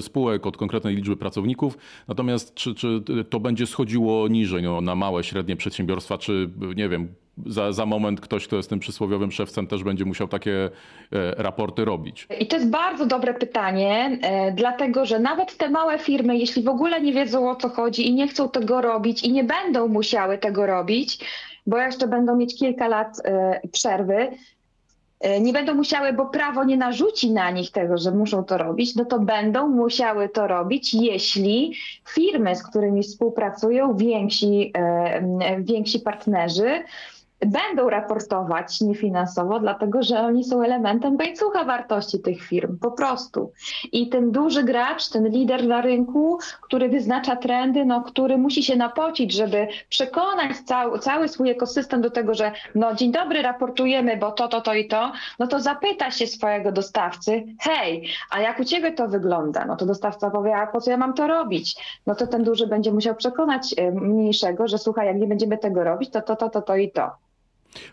spółek 0.00 0.46
od 0.46 0.56
konkretnej 0.56 0.96
liczby 0.96 1.16
pracowników. 1.16 1.78
Natomiast 2.08 2.54
czy, 2.54 2.74
czy 2.74 3.04
to 3.30 3.40
będzie 3.40 3.66
schodziło 3.66 4.28
niżej 4.28 4.62
no, 4.62 4.80
na 4.80 4.94
małe, 4.94 5.24
średnie 5.24 5.56
przedsiębiorstwa, 5.56 6.18
czy 6.18 6.50
nie 6.76 6.88
wiem, 6.88 7.14
za, 7.46 7.72
za 7.72 7.86
moment 7.86 8.20
ktoś, 8.20 8.46
kto 8.46 8.56
jest 8.56 8.70
tym 8.70 8.78
przysłowiowym 8.78 9.32
szewcem, 9.32 9.66
też 9.66 9.84
będzie 9.84 10.04
musiał 10.04 10.28
takie 10.28 10.64
e, 10.64 10.70
raporty 11.42 11.84
robić? 11.84 12.28
I 12.40 12.46
to 12.46 12.56
jest 12.56 12.70
bardzo 12.70 13.06
dobre 13.06 13.34
pytanie, 13.34 14.18
e, 14.22 14.52
dlatego 14.52 15.06
że 15.06 15.18
nawet 15.18 15.56
te 15.56 15.70
małe 15.70 15.98
firmy, 15.98 16.36
jeśli 16.36 16.62
w 16.62 16.68
ogóle 16.68 17.00
nie 17.00 17.12
wiedzą 17.12 17.50
o 17.50 17.56
co 17.56 17.68
chodzi 17.68 18.08
i 18.08 18.14
nie 18.14 18.28
chcą 18.28 18.48
tego 18.48 18.80
robić 18.80 19.22
i 19.22 19.32
nie 19.32 19.44
będą 19.44 19.88
musiały 19.88 20.38
tego 20.38 20.66
robić, 20.66 21.18
bo 21.66 21.78
jeszcze 21.78 22.08
będą 22.08 22.36
mieć 22.36 22.58
kilka 22.58 22.88
lat 22.88 23.16
e, 23.24 23.60
przerwy, 23.72 24.28
nie 25.40 25.52
będą 25.52 25.74
musiały, 25.74 26.12
bo 26.12 26.26
prawo 26.26 26.64
nie 26.64 26.76
narzuci 26.76 27.30
na 27.30 27.50
nich 27.50 27.70
tego, 27.70 27.98
że 27.98 28.10
muszą 28.10 28.44
to 28.44 28.58
robić, 28.58 28.94
no 28.94 29.04
to 29.04 29.18
będą 29.18 29.68
musiały 29.68 30.28
to 30.28 30.46
robić, 30.46 30.94
jeśli 30.94 31.74
firmy, 32.08 32.56
z 32.56 32.62
którymi 32.62 33.02
współpracują, 33.02 33.96
więksi, 33.96 34.72
więksi 35.58 36.00
partnerzy, 36.00 36.84
będą 37.46 37.90
raportować 37.90 38.80
niefinansowo, 38.80 39.60
dlatego 39.60 40.02
że 40.02 40.20
oni 40.20 40.44
są 40.44 40.62
elementem 40.62 41.16
łańcucha 41.16 41.64
wartości 41.64 42.20
tych 42.20 42.42
firm, 42.42 42.78
po 42.78 42.90
prostu. 42.90 43.52
I 43.92 44.08
ten 44.08 44.30
duży 44.30 44.62
gracz, 44.62 45.08
ten 45.08 45.28
lider 45.28 45.66
na 45.66 45.80
rynku, 45.80 46.38
który 46.60 46.88
wyznacza 46.88 47.36
trendy, 47.36 47.84
no, 47.84 48.02
który 48.02 48.38
musi 48.38 48.62
się 48.62 48.76
napocić, 48.76 49.32
żeby 49.32 49.68
przekonać 49.88 50.56
cały, 50.58 50.98
cały 50.98 51.28
swój 51.28 51.50
ekosystem 51.50 52.02
do 52.02 52.10
tego, 52.10 52.34
że 52.34 52.52
no 52.74 52.94
dzień 52.94 53.12
dobry, 53.12 53.42
raportujemy, 53.42 54.16
bo 54.16 54.32
to, 54.32 54.48
to, 54.48 54.60
to 54.60 54.74
i 54.74 54.88
to, 54.88 55.12
no 55.38 55.46
to 55.46 55.60
zapyta 55.60 56.10
się 56.10 56.26
swojego 56.26 56.72
dostawcy, 56.72 57.44
hej, 57.60 58.08
a 58.30 58.40
jak 58.40 58.60
u 58.60 58.64
ciebie 58.64 58.92
to 58.92 59.08
wygląda? 59.08 59.64
No 59.64 59.76
to 59.76 59.86
dostawca 59.86 60.30
powie, 60.30 60.56
a 60.56 60.66
po 60.66 60.80
co 60.80 60.90
ja 60.90 60.96
mam 60.96 61.14
to 61.14 61.26
robić? 61.26 61.76
No 62.06 62.14
to 62.14 62.26
ten 62.26 62.44
duży 62.44 62.66
będzie 62.66 62.92
musiał 62.92 63.14
przekonać 63.14 63.74
e, 63.76 63.90
mniejszego, 63.90 64.68
że 64.68 64.78
słuchaj, 64.78 65.06
jak 65.06 65.16
nie 65.16 65.26
będziemy 65.26 65.58
tego 65.58 65.84
robić, 65.84 66.10
to 66.10 66.22
to, 66.22 66.36
to, 66.36 66.50
to, 66.50 66.62
to 66.62 66.76
i 66.76 66.90
to. 66.90 67.10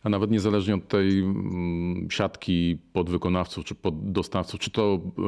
A 0.04 0.10
nawet 0.10 0.32
niezależnie 0.32 0.76
od 0.76 0.88
tej 0.88 1.20
mm, 1.20 2.08
siatki 2.12 2.78
podwykonawców 2.94 3.66
czy 3.66 3.76
poddostawców, 3.76 4.60
czy 4.60 4.72
to 4.72 4.94
e, 4.94 5.22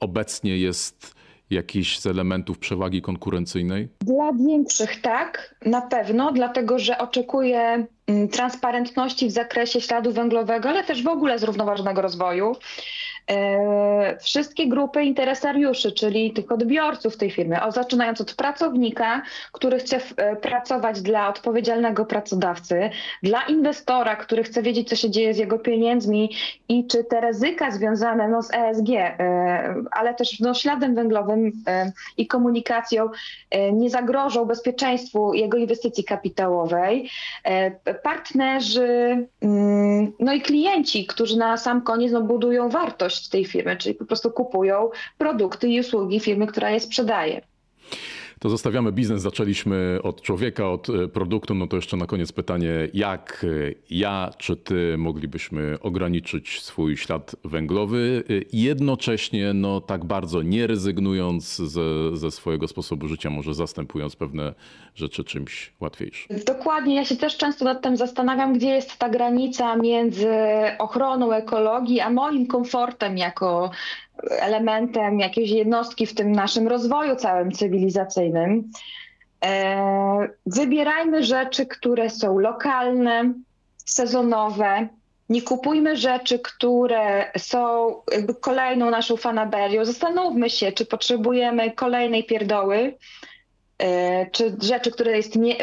obecnie 0.00 0.58
jest 0.58 1.14
jakiś 1.50 1.98
z 1.98 2.06
elementów 2.06 2.58
przewagi 2.58 3.02
konkurencyjnej? 3.02 3.88
Dla 4.00 4.32
większych 4.32 5.00
tak, 5.00 5.54
na 5.66 5.80
pewno, 5.80 6.32
dlatego 6.32 6.78
że 6.78 6.98
oczekuję 6.98 7.86
mm, 8.06 8.28
transparentności 8.28 9.26
w 9.26 9.30
zakresie 9.30 9.80
śladu 9.80 10.12
węglowego, 10.12 10.68
ale 10.68 10.84
też 10.84 11.02
w 11.02 11.08
ogóle 11.08 11.38
zrównoważonego 11.38 12.02
rozwoju. 12.02 12.56
E, 13.30 14.16
wszystkie 14.20 14.68
grupy 14.68 15.02
interesariuszy, 15.02 15.92
czyli 15.92 16.32
tych 16.32 16.52
odbiorców 16.52 17.16
tej 17.16 17.30
firmy, 17.30 17.62
o, 17.62 17.72
zaczynając 17.72 18.20
od 18.20 18.34
pracownika, 18.34 19.22
który 19.52 19.78
chce 19.78 20.00
e, 20.16 20.36
pracować 20.36 21.02
dla 21.02 21.28
odpowiedzialnego 21.28 22.04
pracodawcy, 22.04 22.90
dla 23.22 23.42
inwestora, 23.42 24.16
który 24.16 24.44
chce 24.44 24.62
wiedzieć, 24.62 24.88
co 24.88 24.96
się 24.96 25.10
dzieje 25.10 25.34
z 25.34 25.38
jego 25.38 25.58
pieniędzmi 25.58 26.30
i 26.68 26.86
czy 26.86 27.04
te 27.04 27.20
ryzyka 27.20 27.70
związane 27.70 28.28
no, 28.28 28.42
z 28.42 28.54
ESG, 28.54 28.88
e, 28.90 29.74
ale 29.90 30.14
też 30.14 30.40
no, 30.40 30.54
śladem 30.54 30.94
węglowym 30.94 31.52
i 32.16 32.26
komunikacją 32.26 33.08
nie 33.72 33.90
zagrożą 33.90 34.44
bezpieczeństwu 34.44 35.34
jego 35.34 35.58
inwestycji 35.58 36.04
kapitałowej. 36.04 37.10
Partnerzy, 38.02 39.26
mm, 39.40 40.12
no 40.20 40.32
i 40.32 40.40
klienci, 40.40 41.06
którzy 41.06 41.38
na 41.38 41.56
sam 41.56 41.82
koniec 41.82 42.12
no, 42.12 42.20
budują 42.22 42.68
wartość 42.68 43.15
wartość 43.16 43.28
tej 43.28 43.44
firmy, 43.44 43.76
czyli 43.76 43.94
po 43.94 44.04
prostu 44.04 44.30
kupują 44.30 44.90
produkty 45.18 45.68
i 45.68 45.80
usługi 45.80 46.20
firmy, 46.20 46.46
która 46.46 46.70
je 46.70 46.80
sprzedaje. 46.80 47.40
To 48.40 48.50
zostawiamy 48.50 48.92
biznes, 48.92 49.22
zaczęliśmy 49.22 49.98
od 50.02 50.22
człowieka, 50.22 50.70
od 50.70 50.90
e, 50.90 51.08
produktu. 51.08 51.54
No 51.54 51.66
to 51.66 51.76
jeszcze 51.76 51.96
na 51.96 52.06
koniec 52.06 52.32
pytanie, 52.32 52.88
jak 52.94 53.46
e, 53.68 53.74
ja 53.90 54.30
czy 54.38 54.56
ty 54.56 54.94
moglibyśmy 54.98 55.78
ograniczyć 55.80 56.62
swój 56.62 56.96
ślad 56.96 57.36
węglowy, 57.44 58.24
e, 58.30 58.32
jednocześnie 58.52 59.54
no 59.54 59.80
tak 59.80 60.04
bardzo 60.04 60.42
nie 60.42 60.66
rezygnując 60.66 61.56
ze, 61.56 62.16
ze 62.16 62.30
swojego 62.30 62.68
sposobu 62.68 63.08
życia, 63.08 63.30
może 63.30 63.54
zastępując 63.54 64.16
pewne 64.16 64.54
rzeczy 64.94 65.24
czymś 65.24 65.72
łatwiejszym. 65.80 66.36
Dokładnie, 66.46 66.94
ja 66.94 67.04
się 67.04 67.16
też 67.16 67.36
często 67.36 67.64
nad 67.64 67.82
tym 67.82 67.96
zastanawiam, 67.96 68.52
gdzie 68.52 68.68
jest 68.68 68.98
ta 68.98 69.08
granica 69.08 69.76
między 69.76 70.28
ochroną 70.78 71.32
ekologii, 71.32 72.00
a 72.00 72.10
moim 72.10 72.46
komfortem 72.46 73.18
jako 73.18 73.70
elementem 74.30 75.20
jakiejś 75.20 75.50
jednostki 75.50 76.06
w 76.06 76.14
tym 76.14 76.32
naszym 76.32 76.68
rozwoju 76.68 77.16
całym 77.16 77.52
cywilizacyjnym. 77.52 78.70
E, 79.44 80.28
wybierajmy 80.46 81.24
rzeczy, 81.24 81.66
które 81.66 82.10
są 82.10 82.38
lokalne, 82.38 83.32
sezonowe. 83.76 84.88
Nie 85.28 85.42
kupujmy 85.42 85.96
rzeczy, 85.96 86.38
które 86.38 87.30
są 87.38 87.94
jakby 88.12 88.34
kolejną 88.34 88.90
naszą 88.90 89.16
fanaberią. 89.16 89.84
Zastanówmy 89.84 90.50
się, 90.50 90.72
czy 90.72 90.86
potrzebujemy 90.86 91.70
kolejnej 91.70 92.24
pierdoły, 92.24 92.94
czy 94.32 94.56
rzeczy, 94.62 94.90
które 94.90 95.16
jest 95.16 95.36
nie, 95.36 95.56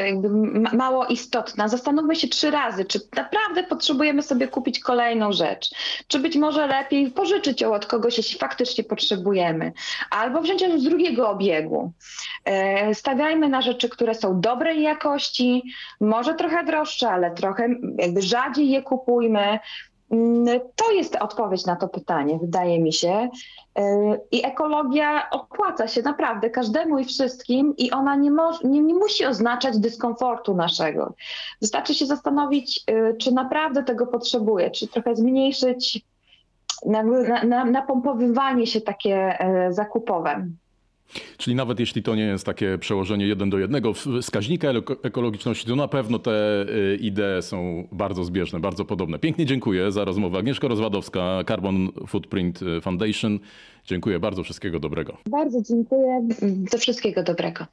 mało 0.73 1.06
istotna, 1.06 1.67
zastanówmy 1.67 2.15
się 2.15 2.28
trzy 2.28 2.52
razy, 2.52 2.86
czy 2.86 2.99
naprawdę 3.15 3.63
potrzebujemy 3.63 4.23
sobie 4.23 4.47
kupić 4.47 4.80
kolejną 4.80 5.32
rzecz, 5.32 5.69
czy 6.08 6.19
być 6.19 6.36
może 6.36 6.67
lepiej 6.67 7.12
pożyczyć 7.12 7.62
ją 7.62 7.73
od 7.73 7.86
kogoś, 7.86 8.17
jeśli 8.17 8.39
faktycznie 8.39 8.84
potrzebujemy, 8.84 9.71
albo 10.10 10.41
wziąć 10.41 10.62
ją 10.62 10.80
z 10.80 10.84
drugiego 10.84 11.30
obiegu. 11.30 11.91
E, 12.45 12.95
stawiajmy 12.95 13.49
na 13.49 13.62
rzeczy, 13.62 13.89
które 13.89 14.15
są 14.15 14.41
dobrej 14.41 14.82
jakości, 14.82 15.63
może 16.02 16.34
trochę 16.34 16.63
droższe, 16.63 17.10
ale 17.10 17.32
trochę 17.32 17.69
jakby 17.97 18.21
rzadziej 18.21 18.69
je 18.69 18.82
kupujmy, 18.82 19.60
Mm, 20.13 20.60
to 20.76 20.91
jest 20.91 21.15
odpowiedź 21.15 21.65
na 21.65 21.76
to 21.76 21.88
pytanie, 21.88 22.39
wydaje 22.41 22.80
mi 22.80 22.93
się. 22.93 23.30
I 24.32 24.46
ekologia 24.46 25.30
opłaca 25.30 25.88
się 25.88 26.02
naprawdę 26.02 26.50
każdemu 26.50 27.00
i 27.00 27.06
wszystkim, 27.06 27.74
i 27.78 27.92
ona 27.92 28.16
nie, 28.16 28.32
nie, 28.64 28.82
nie 28.82 28.94
musi 28.94 29.26
oznaczać 29.26 29.78
dyskomfortu 29.78 30.56
naszego. 30.56 31.14
Wystarczy 31.62 31.94
się 31.94 32.06
zastanowić, 32.06 32.84
y, 32.90 33.18
czy 33.18 33.32
naprawdę 33.32 33.84
tego 33.84 34.08
potrzebuję, 34.08 34.72
czy 34.72 34.88
trochę 34.88 35.16
zmniejszyć 35.16 36.06
napompowywanie 37.72 38.54
na, 38.54 38.56
na 38.60 38.66
się 38.66 38.82
takie 38.82 39.40
e, 39.40 39.74
zakupowe. 39.74 40.48
Czyli 41.38 41.56
nawet 41.56 41.80
jeśli 41.80 42.04
to 42.04 42.15
nie 42.15 42.23
jest 42.23 42.45
takie 42.45 42.78
przełożenie 42.78 43.28
jeden 43.28 43.49
do 43.49 43.60
jednego 43.60 43.93
wskaźnika 43.93 44.67
ekologiczności, 45.04 45.67
to 45.67 45.76
na 45.76 45.88
pewno 45.88 46.19
te 46.19 46.65
y, 46.69 46.95
idee 47.02 47.41
są 47.41 47.88
bardzo 47.91 48.23
zbieżne, 48.23 48.60
bardzo 48.60 48.86
podobne. 48.86 49.19
Pięknie 49.19 49.45
dziękuję 49.45 49.91
za 49.91 50.06
rozmowę. 50.06 50.39
Agnieszka 50.39 50.67
Rozwadowska, 50.67 51.43
Carbon 51.47 51.89
Footprint 52.08 52.60
Foundation. 52.82 53.39
Dziękuję 53.86 54.19
bardzo, 54.19 54.43
wszystkiego 54.43 54.80
dobrego. 54.80 55.17
Bardzo 55.30 55.62
dziękuję, 55.62 56.28
do 56.71 56.78
wszystkiego 56.78 57.23
dobrego. 57.23 57.67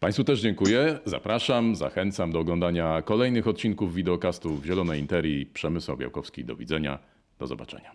Państwu 0.00 0.24
też 0.24 0.40
dziękuję. 0.40 0.98
Zapraszam, 1.04 1.76
zachęcam 1.76 2.32
do 2.32 2.38
oglądania 2.38 3.02
kolejnych 3.02 3.48
odcinków 3.48 3.94
wideokastów 3.94 4.64
Zielonej 4.64 5.00
Interii. 5.00 5.46
Przemysł 5.46 5.96
Białkowski. 5.96 6.44
Do 6.44 6.56
widzenia, 6.56 6.98
do 7.38 7.46
zobaczenia. 7.46 7.90